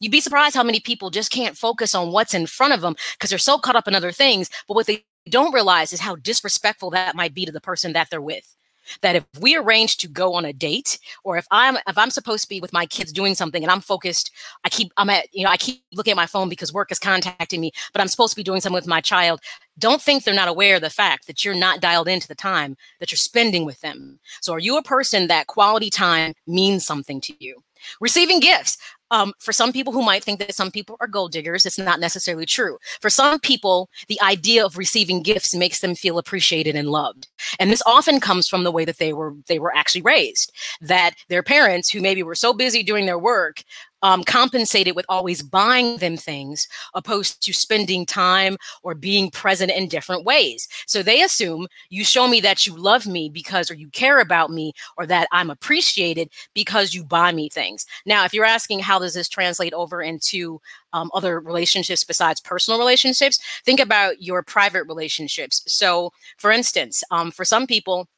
You'd 0.00 0.12
be 0.12 0.20
surprised 0.20 0.54
how 0.54 0.62
many 0.62 0.80
people 0.80 1.10
just 1.10 1.30
can't 1.30 1.56
focus 1.56 1.94
on 1.94 2.12
what's 2.12 2.32
in 2.32 2.46
front 2.46 2.72
of 2.72 2.80
them 2.80 2.96
because 3.12 3.28
they're 3.28 3.38
so 3.38 3.58
caught 3.58 3.76
up 3.76 3.88
in 3.88 3.94
other 3.94 4.12
things. 4.12 4.48
But 4.68 4.74
what 4.74 4.86
they 4.86 5.04
don't 5.28 5.52
realize 5.52 5.92
is 5.92 6.00
how 6.00 6.16
disrespectful 6.16 6.90
that 6.90 7.16
might 7.16 7.34
be 7.34 7.44
to 7.44 7.52
the 7.52 7.60
person 7.60 7.92
that 7.92 8.08
they're 8.10 8.22
with 8.22 8.55
that 9.02 9.16
if 9.16 9.24
we 9.40 9.56
arrange 9.56 9.96
to 9.98 10.08
go 10.08 10.34
on 10.34 10.44
a 10.44 10.52
date 10.52 10.98
or 11.24 11.36
if 11.36 11.46
i'm 11.50 11.76
if 11.86 11.98
i'm 11.98 12.10
supposed 12.10 12.42
to 12.42 12.48
be 12.48 12.60
with 12.60 12.72
my 12.72 12.86
kids 12.86 13.12
doing 13.12 13.34
something 13.34 13.62
and 13.62 13.70
i'm 13.70 13.80
focused 13.80 14.30
i 14.64 14.68
keep 14.68 14.92
i'm 14.96 15.10
at 15.10 15.26
you 15.32 15.44
know 15.44 15.50
i 15.50 15.56
keep 15.56 15.82
looking 15.92 16.12
at 16.12 16.16
my 16.16 16.26
phone 16.26 16.48
because 16.48 16.72
work 16.72 16.90
is 16.92 16.98
contacting 16.98 17.60
me 17.60 17.70
but 17.92 18.00
i'm 18.00 18.08
supposed 18.08 18.32
to 18.32 18.36
be 18.36 18.42
doing 18.42 18.60
something 18.60 18.74
with 18.74 18.86
my 18.86 19.00
child 19.00 19.40
don't 19.78 20.00
think 20.00 20.24
they're 20.24 20.34
not 20.34 20.48
aware 20.48 20.76
of 20.76 20.82
the 20.82 20.90
fact 20.90 21.26
that 21.26 21.44
you're 21.44 21.54
not 21.54 21.80
dialed 21.80 22.08
into 22.08 22.28
the 22.28 22.34
time 22.34 22.76
that 23.00 23.10
you're 23.10 23.16
spending 23.16 23.64
with 23.64 23.80
them. 23.80 24.18
So 24.40 24.54
are 24.54 24.58
you 24.58 24.78
a 24.78 24.82
person 24.82 25.26
that 25.26 25.48
quality 25.48 25.90
time 25.90 26.34
means 26.46 26.86
something 26.86 27.20
to 27.22 27.34
you? 27.38 27.62
Receiving 28.00 28.40
gifts 28.40 28.78
um, 29.10 29.32
for 29.38 29.52
some 29.52 29.72
people 29.72 29.92
who 29.92 30.02
might 30.02 30.24
think 30.24 30.38
that 30.40 30.54
some 30.54 30.70
people 30.70 30.96
are 31.00 31.06
gold 31.06 31.32
diggers, 31.32 31.64
it's 31.66 31.78
not 31.78 32.00
necessarily 32.00 32.46
true. 32.46 32.78
For 33.00 33.10
some 33.10 33.38
people, 33.38 33.88
the 34.08 34.20
idea 34.20 34.64
of 34.64 34.76
receiving 34.76 35.22
gifts 35.22 35.54
makes 35.54 35.80
them 35.80 35.94
feel 35.94 36.18
appreciated 36.18 36.74
and 36.74 36.90
loved. 36.90 37.28
And 37.58 37.70
this 37.70 37.82
often 37.86 38.20
comes 38.20 38.48
from 38.48 38.64
the 38.64 38.72
way 38.72 38.84
that 38.84 38.98
they 38.98 39.12
were 39.12 39.34
they 39.46 39.58
were 39.58 39.74
actually 39.74 40.02
raised. 40.02 40.52
That 40.80 41.12
their 41.28 41.42
parents, 41.42 41.90
who 41.90 42.00
maybe 42.00 42.22
were 42.22 42.34
so 42.34 42.52
busy 42.52 42.82
doing 42.82 43.06
their 43.06 43.18
work, 43.18 43.62
um, 44.02 44.24
compensated 44.24 44.94
with 44.94 45.06
always 45.08 45.42
buying 45.42 45.98
them 45.98 46.16
things 46.16 46.68
opposed 46.94 47.42
to 47.42 47.52
spending 47.52 48.06
time 48.06 48.56
or 48.82 48.94
being 48.94 49.30
present 49.30 49.70
in 49.70 49.88
different 49.88 50.24
ways. 50.24 50.68
So 50.86 51.02
they 51.02 51.22
assume 51.22 51.66
you 51.88 52.04
show 52.04 52.28
me 52.28 52.40
that 52.40 52.66
you 52.66 52.76
love 52.76 53.06
me 53.06 53.28
because, 53.28 53.70
or 53.70 53.74
you 53.74 53.88
care 53.88 54.20
about 54.20 54.50
me, 54.50 54.72
or 54.96 55.06
that 55.06 55.28
I'm 55.32 55.50
appreciated 55.50 56.30
because 56.54 56.94
you 56.94 57.04
buy 57.04 57.32
me 57.32 57.48
things. 57.48 57.86
Now, 58.04 58.24
if 58.24 58.32
you're 58.32 58.44
asking 58.44 58.80
how 58.80 58.98
does 58.98 59.14
this 59.14 59.28
translate 59.28 59.72
over 59.72 60.02
into 60.02 60.60
um, 60.92 61.10
other 61.12 61.40
relationships 61.40 62.04
besides 62.04 62.40
personal 62.40 62.78
relationships, 62.78 63.38
think 63.64 63.80
about 63.80 64.22
your 64.22 64.42
private 64.42 64.84
relationships. 64.84 65.62
So, 65.66 66.12
for 66.38 66.50
instance, 66.50 67.02
um, 67.10 67.30
for 67.30 67.44
some 67.44 67.66
people, 67.66 68.08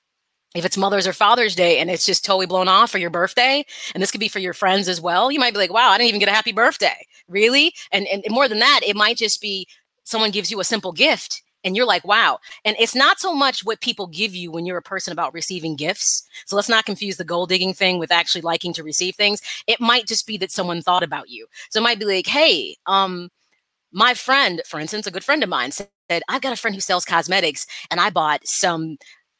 if 0.54 0.64
it's 0.64 0.76
Mother's 0.76 1.06
or 1.06 1.12
Father's 1.12 1.54
Day 1.54 1.78
and 1.78 1.90
it's 1.90 2.06
just 2.06 2.24
totally 2.24 2.46
blown 2.46 2.68
off 2.68 2.90
for 2.90 2.98
your 2.98 3.10
birthday, 3.10 3.64
and 3.94 4.02
this 4.02 4.10
could 4.10 4.20
be 4.20 4.28
for 4.28 4.38
your 4.38 4.54
friends 4.54 4.88
as 4.88 5.00
well, 5.00 5.30
you 5.30 5.38
might 5.38 5.52
be 5.52 5.58
like, 5.58 5.72
wow, 5.72 5.90
I 5.90 5.98
didn't 5.98 6.08
even 6.08 6.20
get 6.20 6.28
a 6.28 6.34
happy 6.34 6.52
birthday. 6.52 7.06
Really? 7.28 7.74
And, 7.92 8.06
and 8.06 8.24
more 8.30 8.48
than 8.48 8.58
that, 8.60 8.80
it 8.86 8.96
might 8.96 9.18
just 9.18 9.40
be 9.40 9.66
someone 10.04 10.30
gives 10.30 10.50
you 10.50 10.58
a 10.60 10.64
simple 10.64 10.92
gift 10.92 11.42
and 11.64 11.76
you're 11.76 11.86
like, 11.86 12.04
wow. 12.04 12.38
And 12.64 12.76
it's 12.78 12.94
not 12.94 13.20
so 13.20 13.34
much 13.34 13.64
what 13.64 13.80
people 13.80 14.06
give 14.06 14.34
you 14.34 14.50
when 14.50 14.64
you're 14.64 14.78
a 14.78 14.82
person 14.82 15.12
about 15.12 15.34
receiving 15.34 15.76
gifts. 15.76 16.26
So 16.46 16.56
let's 16.56 16.68
not 16.68 16.86
confuse 16.86 17.16
the 17.16 17.24
gold 17.24 17.50
digging 17.50 17.74
thing 17.74 17.98
with 17.98 18.12
actually 18.12 18.42
liking 18.42 18.72
to 18.74 18.82
receive 18.82 19.16
things. 19.16 19.42
It 19.66 19.80
might 19.80 20.06
just 20.06 20.26
be 20.26 20.38
that 20.38 20.52
someone 20.52 20.80
thought 20.80 21.02
about 21.02 21.28
you. 21.28 21.46
So 21.70 21.80
it 21.80 21.82
might 21.82 21.98
be 21.98 22.06
like, 22.06 22.26
hey, 22.26 22.76
um, 22.86 23.28
my 23.92 24.14
friend, 24.14 24.62
for 24.66 24.80
instance, 24.80 25.06
a 25.06 25.10
good 25.10 25.24
friend 25.24 25.42
of 25.42 25.48
mine 25.48 25.72
said, 25.72 25.88
I've 26.28 26.42
got 26.42 26.52
a 26.52 26.56
friend 26.56 26.74
who 26.74 26.80
sells 26.80 27.04
cosmetics 27.04 27.66
and 27.90 28.00
I 28.00 28.10
bought 28.10 28.46
some 28.46 28.96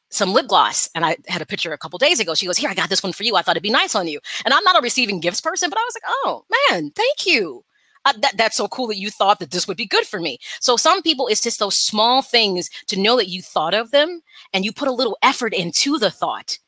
some 0.09 0.33
lip 0.33 0.47
gloss 0.47 0.89
and 0.95 1.05
I 1.05 1.17
had 1.27 1.41
a 1.41 1.45
picture 1.45 1.71
a 1.71 1.77
couple 1.77 1.99
days 1.99 2.19
ago. 2.19 2.33
She 2.33 2.45
goes, 2.45 2.57
Here, 2.57 2.69
I 2.69 2.73
got 2.73 2.89
this 2.89 3.03
one 3.03 3.13
for 3.13 3.23
you. 3.23 3.35
I 3.35 3.41
thought 3.41 3.55
it'd 3.55 3.63
be 3.63 3.69
nice 3.69 3.95
on 3.95 4.07
you. 4.07 4.19
And 4.45 4.53
I'm 4.53 4.63
not 4.63 4.77
a 4.77 4.81
receiving 4.81 5.19
gifts 5.19 5.41
person, 5.41 5.69
but 5.69 5.79
I 5.79 5.83
was 5.83 5.95
like, 5.95 6.13
Oh 6.25 6.45
man, 6.69 6.91
thank 6.91 7.25
you. 7.25 7.63
Uh, 8.05 8.13
that, 8.21 8.37
that's 8.37 8.55
so 8.55 8.67
cool 8.67 8.87
that 8.87 8.97
you 8.97 9.09
thought 9.09 9.39
that 9.39 9.51
this 9.51 9.67
would 9.67 9.77
be 9.77 9.85
good 9.85 10.05
for 10.05 10.19
me. 10.19 10.37
So 10.61 10.77
some 10.77 11.01
people, 11.01 11.27
it's 11.27 11.41
just 11.41 11.59
those 11.59 11.77
small 11.77 12.21
things 12.21 12.69
to 12.87 12.99
know 12.99 13.17
that 13.17 13.27
you 13.27 13.41
thought 13.41 13.73
of 13.73 13.91
them 13.91 14.21
and 14.53 14.63
you 14.63 14.71
put 14.71 14.87
a 14.87 14.93
little 14.93 15.17
effort 15.21 15.53
into 15.53 15.97
the 15.97 16.09
thought 16.09 16.59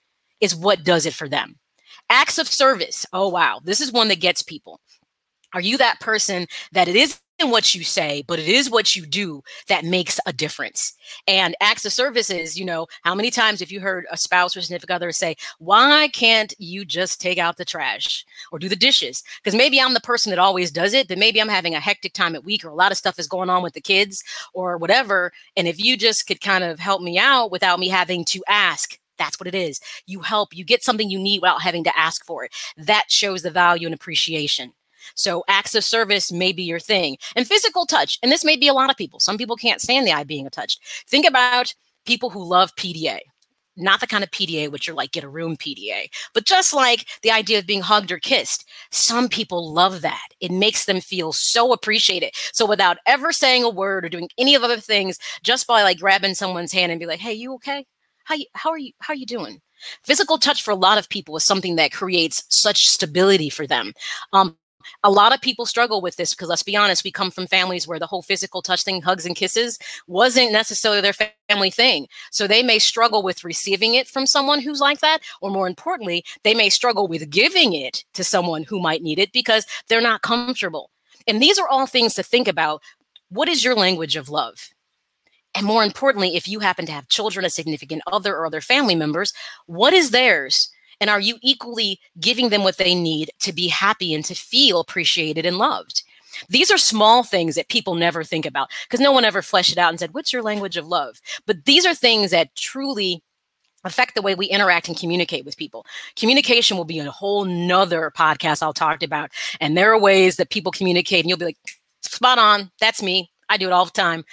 is 0.41 0.55
what 0.55 0.83
does 0.83 1.05
it 1.05 1.13
for 1.13 1.29
them. 1.29 1.57
Acts 2.09 2.37
of 2.37 2.47
service. 2.47 3.05
Oh, 3.13 3.29
wow. 3.29 3.61
This 3.63 3.79
is 3.79 3.93
one 3.93 4.09
that 4.09 4.19
gets 4.19 4.41
people. 4.41 4.81
Are 5.53 5.61
you 5.61 5.77
that 5.77 5.99
person 5.99 6.47
that 6.73 6.87
it 6.87 6.95
is 6.95 7.19
what 7.49 7.73
you 7.73 7.83
say, 7.83 8.23
but 8.27 8.39
it 8.39 8.47
is 8.47 8.69
what 8.69 8.95
you 8.95 9.05
do 9.05 9.43
that 9.67 9.85
makes 9.85 10.19
a 10.25 10.33
difference. 10.33 10.93
And 11.27 11.55
acts 11.61 11.85
of 11.85 11.93
services, 11.93 12.57
you 12.57 12.65
know, 12.65 12.87
how 13.03 13.15
many 13.15 13.31
times 13.31 13.59
have 13.59 13.71
you 13.71 13.79
heard 13.79 14.05
a 14.11 14.17
spouse 14.17 14.55
or 14.55 14.61
significant 14.61 14.95
other 14.95 15.11
say, 15.11 15.35
Why 15.59 16.09
can't 16.13 16.53
you 16.57 16.85
just 16.85 17.21
take 17.21 17.37
out 17.37 17.57
the 17.57 17.65
trash 17.65 18.25
or 18.51 18.59
do 18.59 18.69
the 18.69 18.75
dishes? 18.75 19.23
Because 19.43 19.57
maybe 19.57 19.81
I'm 19.81 19.93
the 19.93 19.99
person 20.01 20.29
that 20.29 20.39
always 20.39 20.71
does 20.71 20.93
it, 20.93 21.07
but 21.07 21.17
maybe 21.17 21.41
I'm 21.41 21.49
having 21.49 21.75
a 21.75 21.79
hectic 21.79 22.13
time 22.13 22.35
at 22.35 22.43
week 22.43 22.63
or 22.63 22.69
a 22.69 22.75
lot 22.75 22.91
of 22.91 22.97
stuff 22.97 23.19
is 23.19 23.27
going 23.27 23.49
on 23.49 23.63
with 23.63 23.73
the 23.73 23.81
kids 23.81 24.23
or 24.53 24.77
whatever. 24.77 25.31
And 25.55 25.67
if 25.67 25.83
you 25.83 25.97
just 25.97 26.27
could 26.27 26.41
kind 26.41 26.63
of 26.63 26.79
help 26.79 27.01
me 27.01 27.17
out 27.17 27.51
without 27.51 27.79
me 27.79 27.87
having 27.87 28.25
to 28.25 28.43
ask, 28.47 28.97
that's 29.17 29.39
what 29.39 29.47
it 29.47 29.55
is. 29.55 29.79
You 30.07 30.21
help, 30.21 30.55
you 30.55 30.63
get 30.63 30.83
something 30.83 31.09
you 31.09 31.19
need 31.19 31.41
without 31.41 31.61
having 31.61 31.83
to 31.83 31.97
ask 31.97 32.25
for 32.25 32.43
it. 32.43 32.53
That 32.77 33.05
shows 33.09 33.43
the 33.43 33.51
value 33.51 33.87
and 33.87 33.93
appreciation. 33.93 34.73
So 35.15 35.43
acts 35.47 35.75
of 35.75 35.83
service 35.83 36.31
may 36.31 36.51
be 36.51 36.63
your 36.63 36.79
thing. 36.79 37.17
And 37.35 37.47
physical 37.47 37.85
touch, 37.85 38.19
and 38.23 38.31
this 38.31 38.45
may 38.45 38.55
be 38.55 38.67
a 38.67 38.73
lot 38.73 38.89
of 38.89 38.97
people. 38.97 39.19
Some 39.19 39.37
people 39.37 39.55
can't 39.55 39.81
stand 39.81 40.05
the 40.07 40.13
eye 40.13 40.23
being 40.23 40.49
touched. 40.49 40.81
Think 41.07 41.27
about 41.27 41.73
people 42.05 42.29
who 42.29 42.43
love 42.43 42.75
PDA. 42.75 43.19
Not 43.77 44.01
the 44.01 44.07
kind 44.07 44.23
of 44.23 44.31
PDA 44.31 44.69
which 44.69 44.85
you're 44.85 44.95
like 44.95 45.13
get 45.13 45.23
a 45.23 45.29
room 45.29 45.55
PDA, 45.55 46.09
but 46.33 46.45
just 46.45 46.73
like 46.73 47.07
the 47.23 47.31
idea 47.31 47.57
of 47.57 47.65
being 47.65 47.81
hugged 47.81 48.11
or 48.11 48.19
kissed. 48.19 48.67
Some 48.91 49.29
people 49.29 49.73
love 49.73 50.01
that. 50.01 50.27
It 50.41 50.51
makes 50.51 50.85
them 50.85 50.99
feel 50.99 51.31
so 51.31 51.71
appreciated. 51.71 52.31
So 52.53 52.65
without 52.65 52.97
ever 53.07 53.31
saying 53.31 53.63
a 53.63 53.69
word 53.69 54.05
or 54.05 54.09
doing 54.09 54.29
any 54.37 54.55
of 54.55 54.63
other 54.63 54.77
things, 54.79 55.17
just 55.43 55.67
by 55.67 55.83
like 55.83 55.99
grabbing 55.99 56.35
someone's 56.35 56.73
hand 56.73 56.91
and 56.91 56.99
be 56.99 57.05
like, 57.05 57.19
"Hey, 57.21 57.33
you 57.33 57.53
okay? 57.55 57.85
How 58.25 58.35
you 58.35 58.45
how 58.53 58.71
are 58.71 58.77
you 58.77 58.91
how 58.99 59.13
are 59.13 59.17
you 59.17 59.25
doing?" 59.25 59.61
Physical 60.03 60.37
touch 60.37 60.61
for 60.63 60.71
a 60.71 60.75
lot 60.75 60.97
of 60.97 61.09
people 61.09 61.35
is 61.37 61.43
something 61.43 61.75
that 61.77 61.91
creates 61.91 62.43
such 62.49 62.87
stability 62.89 63.49
for 63.49 63.65
them. 63.65 63.93
Um, 64.33 64.57
a 65.03 65.11
lot 65.11 65.33
of 65.33 65.41
people 65.41 65.65
struggle 65.65 66.01
with 66.01 66.15
this 66.15 66.33
because 66.33 66.49
let's 66.49 66.63
be 66.63 66.75
honest, 66.75 67.03
we 67.03 67.11
come 67.11 67.31
from 67.31 67.47
families 67.47 67.87
where 67.87 67.99
the 67.99 68.07
whole 68.07 68.21
physical 68.21 68.61
touch 68.61 68.83
thing, 68.83 69.01
hugs 69.01 69.25
and 69.25 69.35
kisses, 69.35 69.79
wasn't 70.07 70.51
necessarily 70.51 71.01
their 71.01 71.13
family 71.49 71.69
thing. 71.69 72.07
So 72.31 72.47
they 72.47 72.63
may 72.63 72.79
struggle 72.79 73.23
with 73.23 73.43
receiving 73.43 73.95
it 73.95 74.07
from 74.07 74.25
someone 74.25 74.59
who's 74.59 74.79
like 74.79 74.99
that, 74.99 75.19
or 75.41 75.49
more 75.49 75.67
importantly, 75.67 76.23
they 76.43 76.53
may 76.53 76.69
struggle 76.69 77.07
with 77.07 77.29
giving 77.29 77.73
it 77.73 78.03
to 78.13 78.23
someone 78.23 78.63
who 78.63 78.79
might 78.79 79.01
need 79.01 79.19
it 79.19 79.31
because 79.31 79.65
they're 79.87 80.01
not 80.01 80.21
comfortable. 80.21 80.91
And 81.27 81.41
these 81.41 81.59
are 81.59 81.67
all 81.67 81.85
things 81.85 82.13
to 82.15 82.23
think 82.23 82.47
about. 82.47 82.81
What 83.29 83.47
is 83.47 83.63
your 83.63 83.75
language 83.75 84.15
of 84.15 84.29
love? 84.29 84.69
And 85.53 85.65
more 85.65 85.83
importantly, 85.83 86.35
if 86.35 86.47
you 86.47 86.59
happen 86.59 86.85
to 86.85 86.91
have 86.91 87.09
children, 87.09 87.45
a 87.45 87.49
significant 87.49 88.01
other, 88.07 88.35
or 88.35 88.45
other 88.45 88.61
family 88.61 88.95
members, 88.95 89.33
what 89.65 89.93
is 89.93 90.11
theirs? 90.11 90.71
And 91.01 91.09
are 91.09 91.19
you 91.19 91.37
equally 91.41 91.99
giving 92.19 92.49
them 92.49 92.63
what 92.63 92.77
they 92.77 92.95
need 92.95 93.31
to 93.39 93.51
be 93.51 93.67
happy 93.67 94.13
and 94.13 94.23
to 94.25 94.35
feel 94.35 94.79
appreciated 94.79 95.45
and 95.45 95.57
loved? 95.57 96.03
These 96.47 96.71
are 96.71 96.77
small 96.77 97.23
things 97.23 97.55
that 97.55 97.67
people 97.67 97.95
never 97.95 98.23
think 98.23 98.45
about 98.45 98.69
because 98.87 99.01
no 99.01 99.11
one 99.11 99.25
ever 99.25 99.41
fleshed 99.41 99.73
it 99.73 99.77
out 99.77 99.89
and 99.89 99.99
said, 99.99 100.13
What's 100.13 100.31
your 100.31 100.41
language 100.41 100.77
of 100.77 100.87
love? 100.87 101.19
But 101.45 101.65
these 101.65 101.85
are 101.85 101.93
things 101.93 102.31
that 102.31 102.55
truly 102.55 103.21
affect 103.83 104.15
the 104.15 104.21
way 104.21 104.35
we 104.35 104.45
interact 104.45 104.87
and 104.87 104.97
communicate 104.97 105.43
with 105.43 105.57
people. 105.57 105.85
Communication 106.15 106.77
will 106.77 106.85
be 106.85 106.99
a 106.99 107.11
whole 107.11 107.45
nother 107.45 108.11
podcast 108.15 108.61
I'll 108.61 108.73
talk 108.73 109.03
about. 109.03 109.31
And 109.59 109.75
there 109.75 109.91
are 109.91 109.99
ways 109.99 110.35
that 110.37 110.51
people 110.51 110.71
communicate, 110.71 111.21
and 111.21 111.29
you'll 111.29 111.39
be 111.39 111.45
like, 111.45 111.57
spot 112.03 112.37
on, 112.37 112.71
that's 112.79 113.01
me. 113.01 113.31
I 113.49 113.57
do 113.57 113.67
it 113.67 113.73
all 113.73 113.85
the 113.85 113.91
time. 113.91 114.23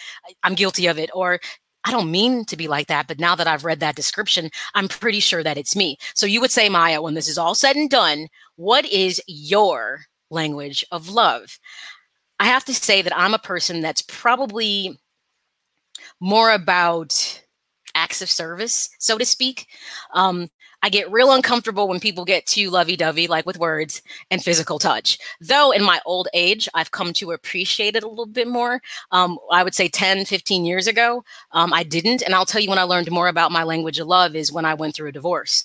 I'm 0.43 0.55
guilty 0.55 0.87
of 0.87 0.99
it. 0.99 1.11
Or 1.15 1.41
I 1.85 1.91
don't 1.91 2.11
mean 2.11 2.45
to 2.47 2.57
be 2.57 2.69
like 2.69 2.89
that, 2.89 3.07
but 3.07 3.21
now 3.21 3.35
that 3.35 3.47
I've 3.47 3.65
read 3.65 3.81
that 3.81 3.97
description, 3.97 4.51
I'm 4.75 4.89
pretty 4.89 5.21
sure 5.21 5.43
that 5.43 5.57
it's 5.57 5.77
me. 5.77 5.97
So 6.15 6.27
you 6.27 6.41
would 6.41 6.51
say, 6.51 6.69
Maya, 6.69 7.01
when 7.01 7.15
this 7.15 7.29
is 7.29 7.39
all 7.39 7.55
said 7.55 7.77
and 7.77 7.89
done, 7.89 8.29
what 8.57 8.85
is 8.87 9.23
your 9.27 10.01
language 10.31 10.85
of 10.91 11.09
love? 11.09 11.59
I 12.41 12.47
have 12.47 12.65
to 12.67 12.75
say 12.75 13.03
that 13.03 13.17
I'm 13.17 13.35
a 13.35 13.39
person 13.39 13.81
that's 13.81 14.03
probably 14.03 14.99
more 16.21 16.53
about 16.53 17.43
acts 17.95 18.23
of 18.23 18.31
service, 18.31 18.89
so 18.99 19.19
to 19.19 19.25
speak. 19.25 19.67
Um, 20.15 20.49
I 20.83 20.91
get 20.91 21.11
real 21.11 21.33
uncomfortable 21.33 21.89
when 21.89 22.01
people 22.01 22.25
get 22.25 22.47
too 22.47 22.71
lovey 22.71 22.97
dovey, 22.97 23.27
like 23.27 23.47
with 23.47 23.59
words 23.59 24.03
and 24.31 24.43
physical 24.43 24.79
touch. 24.79 25.19
Though 25.41 25.73
in 25.73 25.83
my 25.83 26.01
old 26.07 26.29
age, 26.35 26.69
I've 26.75 26.91
come 26.93 27.13
to 27.15 27.33
appreciate 27.33 27.97
it 27.97 28.05
a 28.05 28.09
little 28.09 28.27
bit 28.27 28.47
more. 28.49 28.81
Um, 29.11 29.39
I 29.51 29.65
would 29.65 29.75
say 29.75 29.89
10, 29.89 30.25
15 30.25 30.65
years 30.65 30.87
ago, 30.87 31.25
um, 31.53 31.73
I 31.73 31.83
didn't. 31.83 32.23
And 32.23 32.35
I'll 32.35 32.47
tell 32.47 32.61
you 32.61 32.71
when 32.71 32.79
I 32.79 32.85
learned 32.85 33.11
more 33.11 33.29
about 33.29 33.53
my 33.53 33.65
language 33.65 33.99
of 33.99 34.07
love 34.07 34.37
is 34.37 34.53
when 34.53 34.65
I 34.65 34.75
went 34.75 34.95
through 34.95 35.09
a 35.09 35.13
divorce. 35.13 35.65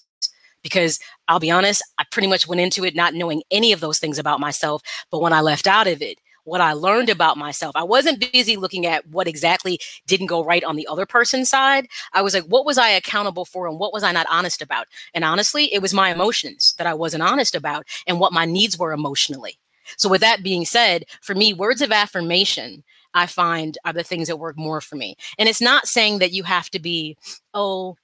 Because 0.63 0.97
I'll 1.27 1.41
be 1.41 1.51
honest, 1.51 1.83
I 1.97 2.05
pretty 2.09 2.27
much 2.27 2.47
went 2.47 2.61
into 2.61 2.85
it 2.85 2.95
not 2.95 3.13
knowing 3.13 3.43
any 3.51 3.73
of 3.73 3.81
those 3.81 3.99
things 3.99 4.17
about 4.17 4.39
myself. 4.39 4.81
But 5.11 5.21
when 5.21 5.33
I 5.33 5.41
left 5.41 5.67
out 5.67 5.87
of 5.87 6.01
it, 6.01 6.19
what 6.43 6.61
I 6.61 6.73
learned 6.73 7.09
about 7.09 7.37
myself. 7.37 7.75
I 7.75 7.83
wasn't 7.83 8.31
busy 8.31 8.57
looking 8.57 8.85
at 8.85 9.07
what 9.07 9.27
exactly 9.27 9.79
didn't 10.07 10.27
go 10.27 10.43
right 10.43 10.63
on 10.63 10.75
the 10.75 10.87
other 10.87 11.05
person's 11.05 11.49
side. 11.49 11.87
I 12.13 12.21
was 12.21 12.33
like, 12.33 12.45
what 12.45 12.65
was 12.65 12.77
I 12.77 12.89
accountable 12.89 13.45
for 13.45 13.67
and 13.67 13.79
what 13.79 13.93
was 13.93 14.03
I 14.03 14.11
not 14.11 14.27
honest 14.29 14.61
about? 14.61 14.87
And 15.13 15.23
honestly, 15.23 15.73
it 15.73 15.81
was 15.81 15.93
my 15.93 16.11
emotions 16.11 16.75
that 16.77 16.87
I 16.87 16.93
wasn't 16.93 17.23
honest 17.23 17.55
about 17.55 17.87
and 18.07 18.19
what 18.19 18.33
my 18.33 18.45
needs 18.45 18.77
were 18.77 18.91
emotionally. 18.91 19.59
So, 19.97 20.09
with 20.09 20.21
that 20.21 20.43
being 20.43 20.65
said, 20.65 21.05
for 21.21 21.35
me, 21.35 21.53
words 21.53 21.81
of 21.81 21.91
affirmation 21.91 22.83
I 23.13 23.25
find 23.25 23.77
are 23.85 23.93
the 23.93 24.03
things 24.03 24.27
that 24.27 24.37
work 24.37 24.57
more 24.57 24.81
for 24.81 24.95
me. 24.95 25.15
And 25.37 25.49
it's 25.49 25.61
not 25.61 25.87
saying 25.87 26.19
that 26.19 26.31
you 26.31 26.43
have 26.43 26.69
to 26.71 26.79
be, 26.79 27.17
oh, 27.53 27.97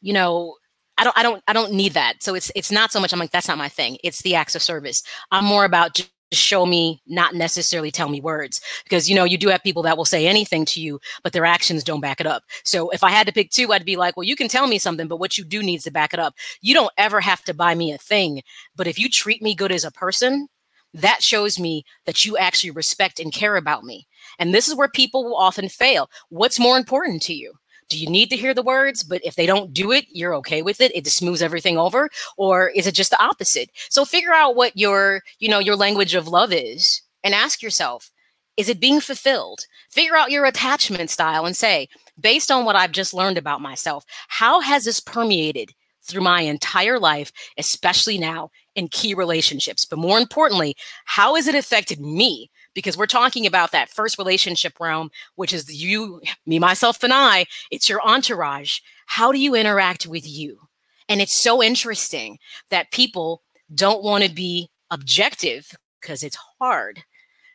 you 0.00 0.12
know, 0.12 0.56
I 0.98 1.04
don't, 1.04 1.18
I 1.18 1.22
don't, 1.22 1.42
I 1.46 1.52
don't 1.52 1.72
need 1.72 1.92
that. 1.92 2.22
So 2.22 2.34
it's, 2.34 2.50
it's 2.54 2.72
not 2.72 2.92
so 2.92 3.00
much. 3.00 3.12
I'm 3.12 3.18
like, 3.18 3.32
that's 3.32 3.48
not 3.48 3.58
my 3.58 3.68
thing. 3.68 3.98
It's 4.02 4.22
the 4.22 4.34
acts 4.34 4.54
of 4.54 4.62
service. 4.62 5.02
I'm 5.30 5.44
more 5.44 5.64
about 5.64 6.00
show 6.32 6.66
me 6.66 7.00
not 7.06 7.34
necessarily 7.34 7.90
tell 7.90 8.08
me 8.08 8.20
words. 8.20 8.60
Because 8.84 9.08
you 9.08 9.14
know 9.14 9.24
you 9.24 9.38
do 9.38 9.48
have 9.48 9.62
people 9.62 9.82
that 9.82 9.96
will 9.96 10.04
say 10.04 10.26
anything 10.26 10.64
to 10.66 10.80
you 10.80 11.00
but 11.22 11.32
their 11.32 11.44
actions 11.46 11.84
don't 11.84 12.00
back 12.00 12.20
it 12.20 12.26
up. 12.26 12.42
So 12.64 12.90
if 12.90 13.04
i 13.04 13.10
had 13.10 13.26
to 13.26 13.32
pick 13.32 13.50
two 13.50 13.72
i'd 13.72 13.84
be 13.84 13.96
like 13.96 14.16
well 14.16 14.24
you 14.24 14.36
can 14.36 14.48
tell 14.48 14.66
me 14.66 14.78
something 14.78 15.08
but 15.08 15.18
what 15.18 15.38
you 15.38 15.44
do 15.44 15.62
needs 15.62 15.84
to 15.84 15.90
back 15.90 16.12
it 16.14 16.20
up. 16.20 16.34
You 16.60 16.74
don't 16.74 16.92
ever 16.98 17.20
have 17.20 17.42
to 17.44 17.54
buy 17.54 17.74
me 17.74 17.92
a 17.92 17.98
thing 17.98 18.42
but 18.76 18.86
if 18.86 18.98
you 18.98 19.08
treat 19.08 19.42
me 19.42 19.54
good 19.54 19.72
as 19.72 19.84
a 19.84 19.90
person 19.90 20.48
that 20.94 21.22
shows 21.22 21.58
me 21.58 21.84
that 22.06 22.24
you 22.24 22.36
actually 22.36 22.70
respect 22.70 23.18
and 23.18 23.32
care 23.32 23.56
about 23.56 23.84
me. 23.84 24.06
And 24.38 24.52
this 24.52 24.68
is 24.68 24.74
where 24.74 24.88
people 24.88 25.24
will 25.24 25.36
often 25.36 25.68
fail. 25.68 26.10
What's 26.28 26.60
more 26.60 26.76
important 26.76 27.22
to 27.22 27.34
you 27.34 27.54
do 27.92 27.98
you 27.98 28.08
need 28.08 28.30
to 28.30 28.36
hear 28.36 28.54
the 28.54 28.62
words? 28.62 29.02
But 29.02 29.24
if 29.24 29.34
they 29.34 29.46
don't 29.46 29.72
do 29.72 29.92
it 29.92 30.06
you're 30.10 30.34
okay 30.36 30.62
with 30.62 30.80
it. 30.80 30.94
It 30.94 31.04
just 31.04 31.18
smooths 31.18 31.42
everything 31.42 31.76
over. 31.76 32.08
Or 32.36 32.70
is 32.70 32.86
it 32.86 32.94
just 32.94 33.10
the 33.10 33.22
opposite? 33.22 33.70
So 33.90 34.04
figure 34.04 34.32
out 34.32 34.56
what 34.56 34.76
your 34.76 35.20
you 35.38 35.48
know 35.48 35.58
your 35.58 35.76
language 35.76 36.14
of 36.14 36.28
love 36.28 36.52
is 36.52 37.02
and 37.22 37.34
ask 37.34 37.62
yourself 37.62 38.10
is 38.56 38.68
it 38.68 38.80
being 38.80 39.00
fulfilled? 39.00 39.60
Figure 39.90 40.16
out 40.16 40.30
your 40.30 40.44
attachment 40.44 41.10
style 41.10 41.46
and 41.46 41.56
say 41.56 41.88
based 42.20 42.50
on 42.50 42.64
what 42.64 42.76
i've 42.76 42.92
just 42.92 43.14
learned 43.14 43.38
about 43.38 43.60
myself 43.60 44.04
how 44.28 44.60
has 44.60 44.84
this 44.84 45.00
permeated 45.00 45.72
through 46.02 46.22
my 46.22 46.42
entire 46.42 46.98
life 46.98 47.32
especially 47.58 48.18
now 48.18 48.50
in 48.74 48.88
key 48.88 49.14
relationships? 49.14 49.84
But 49.84 49.98
more 49.98 50.18
importantly 50.18 50.76
how 51.04 51.34
has 51.34 51.46
it 51.46 51.54
affected 51.54 52.00
me 52.00 52.50
because 52.74 52.96
we're 52.96 53.06
talking 53.06 53.46
about 53.46 53.72
that 53.72 53.90
first 53.90 54.18
relationship 54.18 54.78
realm, 54.80 55.10
which 55.34 55.52
is 55.52 55.72
you, 55.72 56.20
me, 56.46 56.58
myself, 56.58 57.02
and 57.02 57.12
I. 57.12 57.46
It's 57.70 57.88
your 57.88 58.00
entourage. 58.02 58.78
How 59.06 59.32
do 59.32 59.38
you 59.38 59.54
interact 59.54 60.06
with 60.06 60.26
you? 60.26 60.58
And 61.08 61.20
it's 61.20 61.42
so 61.42 61.62
interesting 61.62 62.38
that 62.70 62.92
people 62.92 63.42
don't 63.74 64.02
want 64.02 64.24
to 64.24 64.30
be 64.30 64.70
objective 64.90 65.70
because 66.00 66.22
it's 66.22 66.38
hard, 66.58 67.02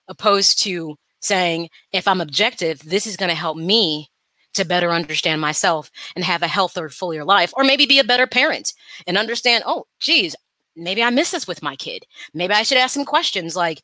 opposed 0.08 0.62
to 0.64 0.98
saying, 1.20 1.70
if 1.92 2.08
I'm 2.08 2.22
objective, 2.22 2.80
this 2.80 3.08
is 3.08 3.18
going 3.18 3.30
to 3.30 3.36
help 3.36 3.58
me 3.58 4.10
to 4.54 4.66
better 4.66 4.92
understand 4.92 5.40
myself 5.42 5.92
and 6.16 6.24
have 6.24 6.42
a 6.42 6.48
healthier, 6.48 6.90
fuller 6.90 7.24
life, 7.24 7.54
or 7.56 7.64
maybe 7.64 7.86
be 7.86 8.00
a 8.00 8.04
better 8.04 8.26
parent 8.26 8.74
and 9.06 9.18
understand, 9.18 9.64
oh, 9.68 9.86
geez, 10.00 10.36
maybe 10.76 11.04
I 11.04 11.10
miss 11.10 11.32
this 11.32 11.48
with 11.48 11.62
my 11.62 11.76
kid. 11.76 12.06
Maybe 12.34 12.54
I 12.54 12.64
should 12.64 12.78
ask 12.78 12.94
some 12.94 13.06
questions 13.06 13.56
like, 13.56 13.84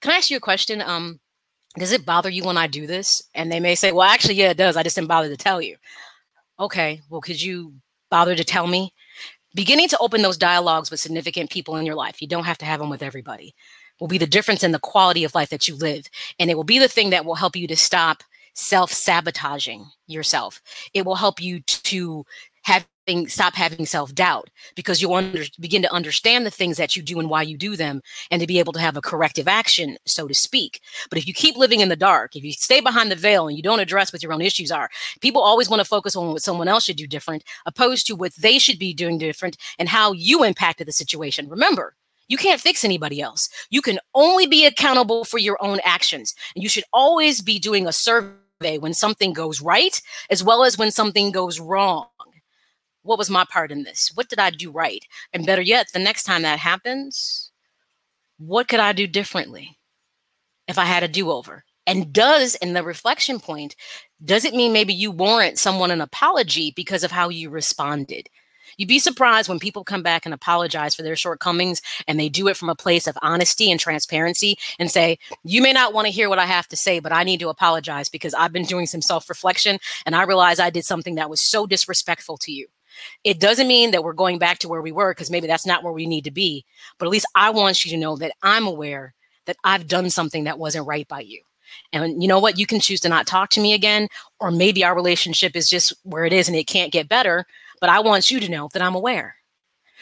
can 0.00 0.12
I 0.12 0.16
ask 0.16 0.30
you 0.30 0.36
a 0.36 0.40
question? 0.40 0.80
Um, 0.82 1.20
does 1.76 1.92
it 1.92 2.06
bother 2.06 2.30
you 2.30 2.44
when 2.44 2.56
I 2.56 2.66
do 2.66 2.86
this? 2.86 3.22
And 3.34 3.50
they 3.50 3.60
may 3.60 3.74
say, 3.74 3.92
well, 3.92 4.08
actually, 4.08 4.34
yeah, 4.34 4.50
it 4.50 4.56
does. 4.56 4.76
I 4.76 4.82
just 4.82 4.96
didn't 4.96 5.08
bother 5.08 5.28
to 5.28 5.36
tell 5.36 5.60
you. 5.60 5.76
Okay, 6.58 7.02
well, 7.08 7.20
could 7.20 7.40
you 7.40 7.74
bother 8.10 8.34
to 8.34 8.44
tell 8.44 8.66
me? 8.66 8.92
Beginning 9.54 9.88
to 9.88 9.98
open 9.98 10.22
those 10.22 10.36
dialogues 10.36 10.90
with 10.90 11.00
significant 11.00 11.50
people 11.50 11.76
in 11.76 11.86
your 11.86 11.94
life. 11.94 12.20
You 12.20 12.28
don't 12.28 12.44
have 12.44 12.58
to 12.58 12.66
have 12.66 12.80
them 12.80 12.90
with 12.90 13.02
everybody. 13.02 13.54
will 14.00 14.08
be 14.08 14.18
the 14.18 14.26
difference 14.26 14.62
in 14.62 14.72
the 14.72 14.78
quality 14.78 15.24
of 15.24 15.34
life 15.34 15.50
that 15.50 15.68
you 15.68 15.76
live. 15.76 16.06
And 16.38 16.50
it 16.50 16.56
will 16.56 16.64
be 16.64 16.78
the 16.78 16.88
thing 16.88 17.10
that 17.10 17.24
will 17.24 17.34
help 17.34 17.56
you 17.56 17.66
to 17.68 17.76
stop 17.76 18.22
self 18.54 18.92
sabotaging 18.92 19.86
yourself. 20.06 20.60
It 20.94 21.04
will 21.04 21.16
help 21.16 21.40
you 21.40 21.60
to 21.60 22.24
have 22.62 22.86
stop 23.28 23.54
having 23.54 23.86
self 23.86 24.14
doubt 24.14 24.50
because 24.74 25.00
you'll 25.00 25.14
under, 25.14 25.44
begin 25.58 25.82
to 25.82 25.92
understand 25.92 26.44
the 26.44 26.50
things 26.50 26.76
that 26.76 26.96
you 26.96 27.02
do 27.02 27.18
and 27.18 27.30
why 27.30 27.42
you 27.42 27.56
do 27.56 27.76
them 27.76 28.02
and 28.30 28.40
to 28.40 28.46
be 28.46 28.58
able 28.58 28.72
to 28.72 28.80
have 28.80 28.96
a 28.96 29.00
corrective 29.00 29.48
action, 29.48 29.96
so 30.04 30.28
to 30.28 30.34
speak. 30.34 30.80
But 31.08 31.18
if 31.18 31.26
you 31.26 31.34
keep 31.34 31.56
living 31.56 31.80
in 31.80 31.88
the 31.88 31.96
dark, 31.96 32.36
if 32.36 32.44
you 32.44 32.52
stay 32.52 32.80
behind 32.80 33.10
the 33.10 33.16
veil 33.16 33.48
and 33.48 33.56
you 33.56 33.62
don't 33.62 33.80
address 33.80 34.12
what 34.12 34.22
your 34.22 34.32
own 34.32 34.42
issues 34.42 34.70
are, 34.70 34.90
people 35.20 35.42
always 35.42 35.68
want 35.68 35.80
to 35.80 35.88
focus 35.88 36.16
on 36.16 36.32
what 36.32 36.42
someone 36.42 36.68
else 36.68 36.84
should 36.84 36.96
do 36.96 37.06
different, 37.06 37.44
opposed 37.66 38.06
to 38.06 38.14
what 38.14 38.34
they 38.34 38.58
should 38.58 38.78
be 38.78 38.92
doing 38.92 39.18
different 39.18 39.56
and 39.78 39.88
how 39.88 40.12
you 40.12 40.44
impacted 40.44 40.86
the 40.86 40.92
situation. 40.92 41.48
Remember, 41.48 41.94
you 42.28 42.36
can't 42.36 42.60
fix 42.60 42.84
anybody 42.84 43.20
else. 43.20 43.48
You 43.70 43.80
can 43.80 43.98
only 44.14 44.46
be 44.46 44.66
accountable 44.66 45.24
for 45.24 45.38
your 45.38 45.56
own 45.62 45.80
actions. 45.82 46.34
And 46.54 46.62
you 46.62 46.68
should 46.68 46.84
always 46.92 47.40
be 47.40 47.58
doing 47.58 47.86
a 47.86 47.92
survey 47.92 48.78
when 48.78 48.92
something 48.92 49.32
goes 49.32 49.60
right 49.60 50.00
as 50.30 50.44
well 50.44 50.64
as 50.64 50.76
when 50.76 50.90
something 50.90 51.30
goes 51.30 51.60
wrong 51.60 52.06
what 53.08 53.18
was 53.18 53.30
my 53.30 53.44
part 53.50 53.72
in 53.72 53.84
this? 53.84 54.12
What 54.14 54.28
did 54.28 54.38
I 54.38 54.50
do 54.50 54.70
right? 54.70 55.02
And 55.32 55.46
better 55.46 55.62
yet, 55.62 55.88
the 55.92 55.98
next 55.98 56.24
time 56.24 56.42
that 56.42 56.58
happens, 56.58 57.50
what 58.36 58.68
could 58.68 58.80
I 58.80 58.92
do 58.92 59.06
differently 59.06 59.78
if 60.68 60.76
I 60.76 60.84
had 60.84 61.02
a 61.02 61.08
do 61.08 61.30
over? 61.30 61.64
And 61.86 62.12
does, 62.12 62.54
in 62.56 62.74
the 62.74 62.82
reflection 62.82 63.40
point, 63.40 63.74
does 64.22 64.44
it 64.44 64.52
mean 64.52 64.74
maybe 64.74 64.92
you 64.92 65.10
warrant 65.10 65.58
someone 65.58 65.90
an 65.90 66.02
apology 66.02 66.70
because 66.76 67.02
of 67.02 67.10
how 67.10 67.30
you 67.30 67.48
responded? 67.48 68.28
You'd 68.76 68.90
be 68.90 68.98
surprised 68.98 69.48
when 69.48 69.58
people 69.58 69.84
come 69.84 70.02
back 70.02 70.26
and 70.26 70.34
apologize 70.34 70.94
for 70.94 71.02
their 71.02 71.16
shortcomings 71.16 71.80
and 72.06 72.20
they 72.20 72.28
do 72.28 72.46
it 72.48 72.58
from 72.58 72.68
a 72.68 72.74
place 72.74 73.06
of 73.06 73.16
honesty 73.22 73.70
and 73.70 73.80
transparency 73.80 74.58
and 74.78 74.90
say, 74.90 75.18
You 75.44 75.62
may 75.62 75.72
not 75.72 75.94
want 75.94 76.04
to 76.06 76.12
hear 76.12 76.28
what 76.28 76.38
I 76.38 76.44
have 76.44 76.68
to 76.68 76.76
say, 76.76 77.00
but 77.00 77.10
I 77.10 77.24
need 77.24 77.40
to 77.40 77.48
apologize 77.48 78.10
because 78.10 78.34
I've 78.34 78.52
been 78.52 78.66
doing 78.66 78.86
some 78.86 79.00
self 79.00 79.30
reflection 79.30 79.78
and 80.04 80.14
I 80.14 80.24
realize 80.24 80.60
I 80.60 80.68
did 80.68 80.84
something 80.84 81.14
that 81.14 81.30
was 81.30 81.40
so 81.40 81.66
disrespectful 81.66 82.36
to 82.38 82.52
you. 82.52 82.68
It 83.24 83.40
doesn't 83.40 83.68
mean 83.68 83.90
that 83.90 84.04
we're 84.04 84.12
going 84.12 84.38
back 84.38 84.58
to 84.58 84.68
where 84.68 84.82
we 84.82 84.92
were 84.92 85.12
because 85.12 85.30
maybe 85.30 85.46
that's 85.46 85.66
not 85.66 85.82
where 85.82 85.92
we 85.92 86.06
need 86.06 86.24
to 86.24 86.30
be. 86.30 86.64
But 86.98 87.06
at 87.06 87.12
least 87.12 87.26
I 87.34 87.50
want 87.50 87.84
you 87.84 87.90
to 87.90 87.96
know 87.96 88.16
that 88.16 88.32
I'm 88.42 88.66
aware 88.66 89.14
that 89.46 89.56
I've 89.64 89.88
done 89.88 90.10
something 90.10 90.44
that 90.44 90.58
wasn't 90.58 90.86
right 90.86 91.08
by 91.08 91.20
you. 91.20 91.40
And 91.92 92.22
you 92.22 92.28
know 92.28 92.38
what? 92.38 92.58
You 92.58 92.66
can 92.66 92.80
choose 92.80 93.00
to 93.00 93.08
not 93.08 93.26
talk 93.26 93.50
to 93.50 93.60
me 93.60 93.72
again, 93.72 94.08
or 94.40 94.50
maybe 94.50 94.84
our 94.84 94.94
relationship 94.94 95.56
is 95.56 95.68
just 95.68 95.92
where 96.02 96.24
it 96.24 96.32
is 96.32 96.48
and 96.48 96.56
it 96.56 96.66
can't 96.66 96.92
get 96.92 97.08
better. 97.08 97.46
But 97.80 97.90
I 97.90 98.00
want 98.00 98.30
you 98.30 98.40
to 98.40 98.50
know 98.50 98.68
that 98.72 98.82
I'm 98.82 98.94
aware. 98.94 99.36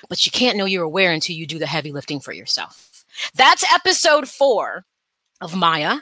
But 0.08 0.24
you 0.24 0.32
can't 0.32 0.56
know 0.56 0.64
you're 0.64 0.84
aware 0.84 1.12
until 1.12 1.36
you 1.36 1.46
do 1.46 1.58
the 1.58 1.66
heavy 1.66 1.92
lifting 1.92 2.20
for 2.20 2.32
yourself. 2.32 3.04
That's 3.34 3.64
episode 3.72 4.28
four 4.28 4.84
of 5.40 5.56
Maya 5.56 5.98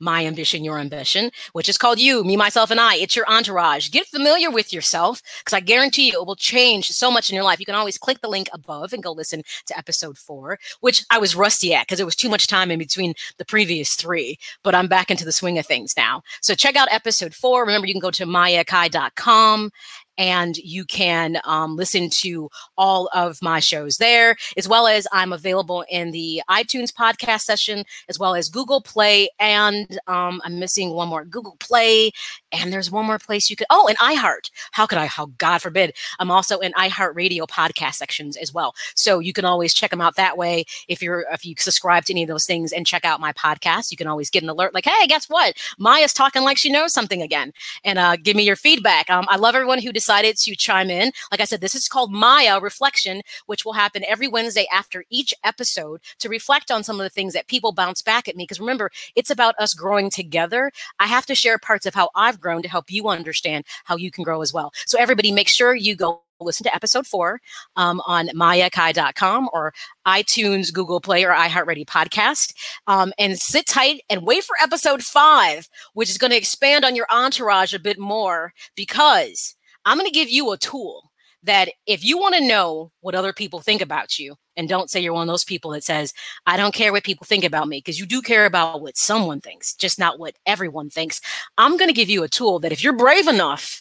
my 0.00 0.26
ambition, 0.26 0.64
your 0.64 0.78
ambition, 0.78 1.30
which 1.52 1.68
is 1.68 1.78
called 1.78 1.98
you, 1.98 2.24
me, 2.24 2.36
myself, 2.36 2.70
and 2.70 2.80
I. 2.80 2.96
It's 2.96 3.16
your 3.16 3.28
entourage. 3.28 3.90
Get 3.90 4.06
familiar 4.06 4.50
with 4.50 4.72
yourself 4.72 5.22
because 5.40 5.56
I 5.56 5.60
guarantee 5.60 6.08
you 6.08 6.20
it 6.20 6.26
will 6.26 6.36
change 6.36 6.90
so 6.90 7.10
much 7.10 7.30
in 7.30 7.34
your 7.34 7.44
life. 7.44 7.60
You 7.60 7.66
can 7.66 7.74
always 7.74 7.98
click 7.98 8.20
the 8.20 8.28
link 8.28 8.48
above 8.52 8.92
and 8.92 9.02
go 9.02 9.12
listen 9.12 9.42
to 9.66 9.78
episode 9.78 10.18
four, 10.18 10.58
which 10.80 11.04
I 11.10 11.18
was 11.18 11.36
rusty 11.36 11.74
at 11.74 11.86
because 11.86 12.00
it 12.00 12.06
was 12.06 12.16
too 12.16 12.28
much 12.28 12.46
time 12.46 12.70
in 12.70 12.78
between 12.78 13.14
the 13.38 13.44
previous 13.44 13.94
three, 13.94 14.38
but 14.62 14.74
I'm 14.74 14.88
back 14.88 15.10
into 15.10 15.24
the 15.24 15.32
swing 15.32 15.58
of 15.58 15.66
things 15.66 15.94
now. 15.96 16.22
So 16.40 16.54
check 16.54 16.76
out 16.76 16.88
episode 16.90 17.34
four. 17.34 17.62
Remember, 17.62 17.86
you 17.86 17.94
can 17.94 18.00
go 18.00 18.10
to 18.10 18.26
mayaakai.com 18.26 19.70
and 20.18 20.56
you 20.58 20.84
can 20.84 21.38
um, 21.44 21.76
listen 21.76 22.10
to 22.10 22.50
all 22.76 23.08
of 23.14 23.40
my 23.42 23.60
shows 23.60 23.98
there, 23.98 24.36
as 24.56 24.68
well 24.68 24.86
as 24.86 25.06
I'm 25.12 25.32
available 25.32 25.84
in 25.90 26.10
the 26.10 26.42
iTunes 26.48 26.92
podcast 26.92 27.42
session, 27.42 27.84
as 28.08 28.18
well 28.18 28.34
as 28.34 28.48
Google 28.48 28.80
Play, 28.80 29.28
and 29.38 29.98
um, 30.06 30.40
I'm 30.44 30.58
missing 30.58 30.90
one 30.90 31.08
more 31.08 31.24
Google 31.24 31.56
Play, 31.58 32.12
and 32.52 32.72
there's 32.72 32.90
one 32.90 33.06
more 33.06 33.18
place 33.18 33.50
you 33.50 33.56
could. 33.56 33.66
Oh, 33.70 33.88
and 33.88 33.98
iHeart. 33.98 34.50
How 34.72 34.86
could 34.86 34.98
I? 34.98 35.06
How 35.06 35.26
God 35.38 35.58
forbid. 35.58 35.94
I'm 36.18 36.30
also 36.30 36.58
in 36.58 36.72
iHeart 36.72 37.14
Radio 37.14 37.46
podcast 37.46 37.94
sections 37.94 38.36
as 38.36 38.52
well, 38.52 38.74
so 38.94 39.18
you 39.18 39.32
can 39.32 39.44
always 39.44 39.74
check 39.74 39.90
them 39.90 40.00
out 40.00 40.16
that 40.16 40.36
way. 40.36 40.64
If 40.88 41.02
you're 41.02 41.26
if 41.32 41.44
you 41.44 41.54
subscribe 41.58 42.04
to 42.06 42.12
any 42.12 42.22
of 42.22 42.28
those 42.28 42.46
things 42.46 42.72
and 42.72 42.86
check 42.86 43.04
out 43.04 43.20
my 43.20 43.32
podcast, 43.32 43.90
you 43.90 43.96
can 43.96 44.06
always 44.06 44.30
get 44.30 44.42
an 44.42 44.48
alert 44.48 44.74
like, 44.74 44.86
hey, 44.86 45.06
guess 45.06 45.28
what? 45.28 45.56
Maya's 45.78 46.12
talking 46.12 46.42
like 46.42 46.58
she 46.58 46.70
knows 46.70 46.92
something 46.92 47.22
again, 47.22 47.52
and 47.84 47.98
uh, 47.98 48.16
give 48.16 48.36
me 48.36 48.44
your 48.44 48.56
feedback. 48.56 49.10
Um, 49.10 49.26
I 49.28 49.36
love 49.36 49.54
everyone 49.54 49.80
who 49.82 49.92
decided 50.06 50.36
to 50.36 50.54
chime 50.54 50.88
in. 50.88 51.10
Like 51.32 51.40
I 51.40 51.44
said, 51.44 51.60
this 51.60 51.74
is 51.74 51.88
called 51.88 52.12
Maya 52.12 52.60
Reflection, 52.60 53.22
which 53.46 53.64
will 53.64 53.72
happen 53.72 54.04
every 54.06 54.28
Wednesday 54.28 54.68
after 54.72 55.04
each 55.10 55.34
episode 55.42 56.00
to 56.20 56.28
reflect 56.28 56.70
on 56.70 56.84
some 56.84 57.00
of 57.00 57.04
the 57.04 57.10
things 57.10 57.32
that 57.32 57.48
people 57.48 57.72
bounce 57.72 58.02
back 58.02 58.28
at 58.28 58.36
me. 58.36 58.44
Because 58.44 58.60
remember, 58.60 58.92
it's 59.16 59.30
about 59.30 59.56
us 59.58 59.74
growing 59.74 60.08
together. 60.08 60.70
I 61.00 61.06
have 61.06 61.26
to 61.26 61.34
share 61.34 61.58
parts 61.58 61.86
of 61.86 61.94
how 61.94 62.10
I've 62.14 62.40
grown 62.40 62.62
to 62.62 62.68
help 62.68 62.88
you 62.88 63.08
understand 63.08 63.64
how 63.82 63.96
you 63.96 64.12
can 64.12 64.22
grow 64.22 64.42
as 64.42 64.52
well. 64.54 64.72
So, 64.86 64.96
everybody, 64.96 65.32
make 65.32 65.48
sure 65.48 65.74
you 65.74 65.96
go 65.96 66.22
listen 66.40 66.64
to 66.64 66.74
episode 66.74 67.06
four 67.06 67.40
um, 67.76 68.00
on 68.06 68.28
mayaakai.com 68.28 69.48
or 69.52 69.72
iTunes, 70.06 70.72
Google 70.72 71.00
Play, 71.00 71.24
or 71.24 71.32
iHeartRadio 71.32 71.86
podcast. 71.86 72.54
Um, 72.86 73.12
and 73.18 73.38
sit 73.38 73.66
tight 73.66 74.02
and 74.10 74.22
wait 74.22 74.44
for 74.44 74.54
episode 74.62 75.02
five, 75.02 75.68
which 75.94 76.10
is 76.10 76.18
going 76.18 76.30
to 76.30 76.36
expand 76.36 76.84
on 76.84 76.94
your 76.94 77.06
entourage 77.10 77.74
a 77.74 77.78
bit 77.78 77.98
more 77.98 78.52
because 78.76 79.55
I'm 79.86 79.96
going 79.96 80.10
to 80.10 80.14
give 80.14 80.28
you 80.28 80.52
a 80.52 80.58
tool 80.58 81.10
that 81.44 81.70
if 81.86 82.04
you 82.04 82.18
want 82.18 82.34
to 82.34 82.46
know 82.46 82.90
what 83.00 83.14
other 83.14 83.32
people 83.32 83.60
think 83.60 83.80
about 83.80 84.18
you, 84.18 84.34
and 84.56 84.68
don't 84.68 84.90
say 84.90 85.00
you're 85.00 85.12
one 85.12 85.28
of 85.28 85.32
those 85.32 85.44
people 85.44 85.70
that 85.70 85.84
says, 85.84 86.12
I 86.44 86.56
don't 86.56 86.74
care 86.74 86.90
what 86.90 87.04
people 87.04 87.24
think 87.24 87.44
about 87.44 87.68
me, 87.68 87.78
because 87.78 88.00
you 88.00 88.04
do 88.04 88.20
care 88.20 88.46
about 88.46 88.80
what 88.80 88.96
someone 88.96 89.40
thinks, 89.40 89.74
just 89.74 89.98
not 89.98 90.18
what 90.18 90.34
everyone 90.44 90.90
thinks. 90.90 91.20
I'm 91.56 91.76
going 91.76 91.88
to 91.88 91.94
give 91.94 92.08
you 92.08 92.24
a 92.24 92.28
tool 92.28 92.58
that 92.60 92.72
if 92.72 92.82
you're 92.82 92.92
brave 92.92 93.28
enough, 93.28 93.80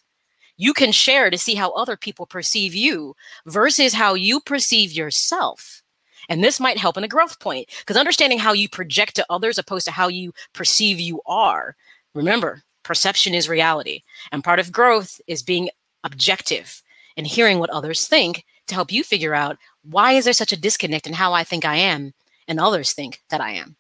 you 0.58 0.74
can 0.74 0.92
share 0.92 1.32
to 1.32 1.38
see 1.40 1.56
how 1.56 1.72
other 1.72 1.98
people 1.98 2.28
perceive 2.28 2.76
you 2.76 3.16
versus 3.48 3.94
how 3.94 4.14
you 4.14 4.40
perceive 4.42 4.92
yourself. 4.92 5.82
And 6.30 6.44
this 6.44 6.60
might 6.60 6.78
help 6.78 6.98
in 6.98 7.04
a 7.04 7.10
growth 7.10 7.40
point 7.40 7.70
because 7.80 7.98
understanding 7.98 8.40
how 8.40 8.54
you 8.54 8.70
project 8.70 9.16
to 9.16 9.26
others 9.30 9.58
opposed 9.58 9.86
to 9.86 9.92
how 9.92 10.08
you 10.08 10.34
perceive 10.54 11.00
you 11.00 11.22
are. 11.26 11.76
Remember, 12.14 12.64
perception 12.84 13.34
is 13.34 13.50
reality. 13.50 14.02
And 14.32 14.44
part 14.44 14.60
of 14.60 14.72
growth 14.72 15.20
is 15.28 15.44
being 15.44 15.70
objective 16.06 16.82
and 17.18 17.28
hearing 17.28 17.60
what 17.60 17.70
others 17.72 18.08
think 18.08 18.46
to 18.68 18.76
help 18.76 18.92
you 18.92 19.04
figure 19.04 19.36
out 19.36 19.58
why 19.84 20.14
is 20.14 20.24
there 20.24 20.34
such 20.34 20.54
a 20.54 20.60
disconnect 20.60 21.06
in 21.08 21.14
how 21.14 21.34
I 21.34 21.44
think 21.44 21.66
I 21.66 21.76
am 21.76 22.14
and 22.48 22.60
others 22.60 22.94
think 22.94 23.22
that 23.30 23.42
I 23.42 23.52
am. 23.52 23.76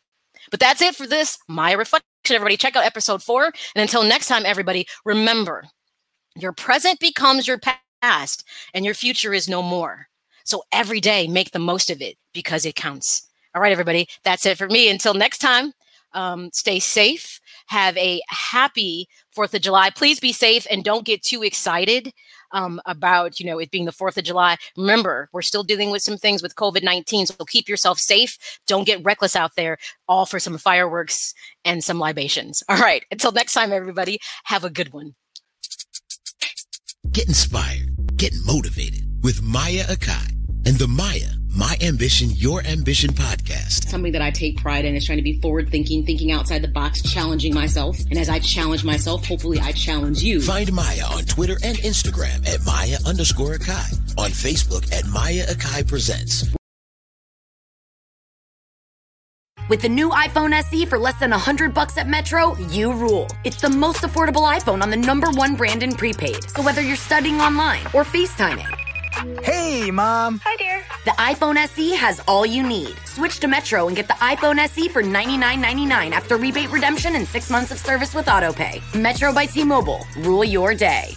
But 0.51 0.59
that's 0.59 0.81
it 0.81 0.95
for 0.95 1.07
this 1.07 1.37
my 1.47 1.71
reflection. 1.71 2.05
Everybody, 2.29 2.57
check 2.57 2.75
out 2.75 2.85
episode 2.85 3.23
four. 3.23 3.45
And 3.45 3.81
until 3.81 4.03
next 4.03 4.27
time, 4.27 4.45
everybody, 4.45 4.87
remember 5.05 5.63
your 6.35 6.51
present 6.51 6.99
becomes 6.99 7.47
your 7.47 7.59
past 8.01 8.43
and 8.73 8.83
your 8.83 8.93
future 8.93 9.33
is 9.33 9.47
no 9.47 9.61
more. 9.61 10.07
So 10.43 10.63
every 10.71 10.99
day, 10.99 11.27
make 11.27 11.51
the 11.51 11.59
most 11.59 11.89
of 11.89 12.01
it 12.01 12.17
because 12.33 12.65
it 12.65 12.75
counts. 12.75 13.27
All 13.55 13.61
right, 13.61 13.71
everybody, 13.71 14.07
that's 14.23 14.45
it 14.45 14.57
for 14.57 14.67
me. 14.67 14.89
Until 14.89 15.13
next 15.13 15.39
time, 15.39 15.73
um, 16.15 16.49
stay 16.53 16.79
safe 16.79 17.39
have 17.67 17.97
a 17.97 18.21
happy 18.29 19.07
Fourth 19.31 19.53
of 19.53 19.61
July. 19.61 19.89
Please 19.89 20.19
be 20.19 20.31
safe 20.31 20.65
and 20.71 20.83
don't 20.83 21.05
get 21.05 21.21
too 21.21 21.43
excited 21.43 22.13
um, 22.51 22.79
about 22.85 23.39
you 23.39 23.45
know 23.45 23.59
it 23.59 23.71
being 23.71 23.85
the 23.85 23.91
Fourth 23.91 24.17
of 24.17 24.23
July. 24.23 24.55
Remember, 24.77 25.29
we're 25.33 25.41
still 25.41 25.63
dealing 25.63 25.91
with 25.91 26.01
some 26.01 26.17
things 26.17 26.41
with 26.41 26.55
COVID 26.55 26.83
nineteen, 26.83 27.25
so 27.25 27.35
keep 27.45 27.67
yourself 27.67 27.99
safe. 27.99 28.37
Don't 28.67 28.85
get 28.85 29.03
reckless 29.03 29.35
out 29.35 29.55
there. 29.55 29.77
All 30.07 30.25
for 30.25 30.39
some 30.39 30.57
fireworks 30.57 31.33
and 31.65 31.83
some 31.83 31.99
libations. 31.99 32.63
All 32.69 32.77
right. 32.77 33.03
Until 33.11 33.31
next 33.31 33.53
time, 33.53 33.71
everybody. 33.71 34.19
Have 34.45 34.63
a 34.63 34.69
good 34.69 34.93
one. 34.93 35.15
Get 37.11 37.27
inspired. 37.27 38.17
Get 38.17 38.33
motivated 38.45 39.23
with 39.23 39.41
Maya 39.41 39.83
Akai 39.85 40.31
and 40.65 40.77
the 40.77 40.87
Maya 40.87 41.31
my 41.55 41.77
Ambition, 41.81 42.29
Your 42.31 42.61
Ambition 42.65 43.11
podcast. 43.11 43.87
Something 43.87 44.11
that 44.11 44.21
I 44.21 44.29
take 44.31 44.57
pride 44.57 44.83
in 44.83 44.95
is 44.95 45.05
trying 45.05 45.19
to 45.19 45.23
be 45.23 45.39
forward 45.39 45.69
thinking, 45.69 46.05
thinking 46.05 46.31
outside 46.31 46.61
the 46.61 46.67
box, 46.67 47.01
challenging 47.01 47.53
myself. 47.53 47.97
And 48.09 48.19
as 48.19 48.29
I 48.29 48.39
challenge 48.39 48.83
myself, 48.83 49.25
hopefully 49.25 49.59
I 49.59 49.71
challenge 49.71 50.21
you. 50.21 50.41
Find 50.41 50.71
Maya 50.73 51.05
on 51.13 51.23
Twitter 51.23 51.57
and 51.63 51.77
Instagram 51.77 52.45
at 52.47 52.65
Maya 52.65 52.97
underscore 53.05 53.55
Akai. 53.55 53.93
On 54.17 54.31
Facebook 54.31 54.91
at 54.93 55.05
Maya 55.07 55.45
Akai 55.47 55.87
Presents. 55.87 56.53
With 59.67 59.81
the 59.81 59.89
new 59.89 60.09
iPhone 60.09 60.53
SE 60.53 60.85
for 60.85 60.99
less 60.99 61.19
than 61.19 61.31
100 61.31 61.73
bucks 61.73 61.97
at 61.97 62.07
Metro, 62.07 62.55
you 62.69 62.93
rule. 62.93 63.27
It's 63.43 63.59
the 63.59 63.69
most 63.69 64.03
affordable 64.03 64.47
iPhone 64.47 64.83
on 64.83 64.91
the 64.91 64.97
number 64.97 65.31
one 65.31 65.55
brand 65.55 65.81
in 65.81 65.93
prepaid. 65.93 66.49
So 66.51 66.61
whether 66.61 66.81
you're 66.81 66.95
studying 66.95 67.41
online 67.41 67.83
or 67.87 68.03
FaceTiming, 68.03 68.84
Hey, 69.43 69.91
Mom. 69.91 70.41
Hi, 70.43 70.55
dear. 70.57 70.83
The 71.05 71.11
iPhone 71.11 71.55
SE 71.57 71.95
has 71.95 72.21
all 72.27 72.45
you 72.45 72.63
need. 72.67 72.95
Switch 73.05 73.39
to 73.39 73.47
Metro 73.47 73.87
and 73.87 73.95
get 73.95 74.07
the 74.07 74.13
iPhone 74.15 74.57
SE 74.59 74.89
for 74.89 75.01
$99.99 75.01 76.11
after 76.11 76.37
rebate 76.37 76.71
redemption 76.71 77.15
and 77.15 77.27
six 77.27 77.49
months 77.49 77.71
of 77.71 77.77
service 77.79 78.13
with 78.13 78.25
AutoPay. 78.25 78.81
Metro 78.99 79.33
by 79.33 79.45
T 79.45 79.63
Mobile. 79.63 80.05
Rule 80.17 80.43
your 80.43 80.73
day. 80.73 81.15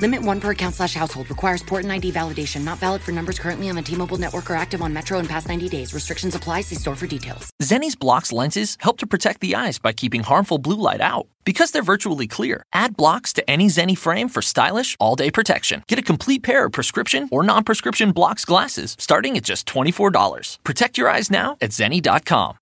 Limit 0.00 0.22
one 0.22 0.38
per 0.40 0.52
account 0.52 0.76
slash 0.76 0.94
household. 0.94 1.28
Requires 1.28 1.62
port 1.62 1.82
and 1.82 1.92
ID 1.92 2.12
validation. 2.12 2.64
Not 2.64 2.78
valid 2.78 3.02
for 3.02 3.12
numbers 3.12 3.38
currently 3.38 3.68
on 3.68 3.76
the 3.76 3.82
T-Mobile 3.82 4.16
network 4.18 4.48
or 4.48 4.54
active 4.54 4.80
on 4.80 4.92
Metro 4.92 5.18
in 5.18 5.26
past 5.26 5.48
90 5.48 5.68
days. 5.68 5.92
Restrictions 5.92 6.34
apply. 6.34 6.62
See 6.62 6.76
store 6.76 6.94
for 6.94 7.06
details. 7.06 7.50
Zenni's 7.62 7.96
Blokz 7.96 8.32
lenses 8.32 8.76
help 8.80 8.98
to 8.98 9.06
protect 9.06 9.40
the 9.40 9.54
eyes 9.54 9.78
by 9.78 9.92
keeping 9.92 10.22
harmful 10.22 10.58
blue 10.58 10.80
light 10.80 11.00
out. 11.00 11.26
Because 11.44 11.70
they're 11.70 11.82
virtually 11.82 12.26
clear, 12.26 12.62
add 12.72 12.96
Blokz 12.96 13.32
to 13.34 13.50
any 13.50 13.68
Zenni 13.68 13.96
frame 13.96 14.28
for 14.28 14.42
stylish, 14.42 14.96
all-day 15.00 15.30
protection. 15.30 15.82
Get 15.88 15.98
a 15.98 16.02
complete 16.02 16.42
pair 16.42 16.66
of 16.66 16.72
prescription 16.72 17.28
or 17.32 17.42
non-prescription 17.42 18.12
Blokz 18.12 18.44
glasses 18.44 18.96
starting 19.00 19.36
at 19.36 19.44
just 19.44 19.66
$24. 19.66 20.58
Protect 20.62 20.98
your 20.98 21.08
eyes 21.08 21.30
now 21.30 21.56
at 21.60 21.70
zenni.com. 21.70 22.56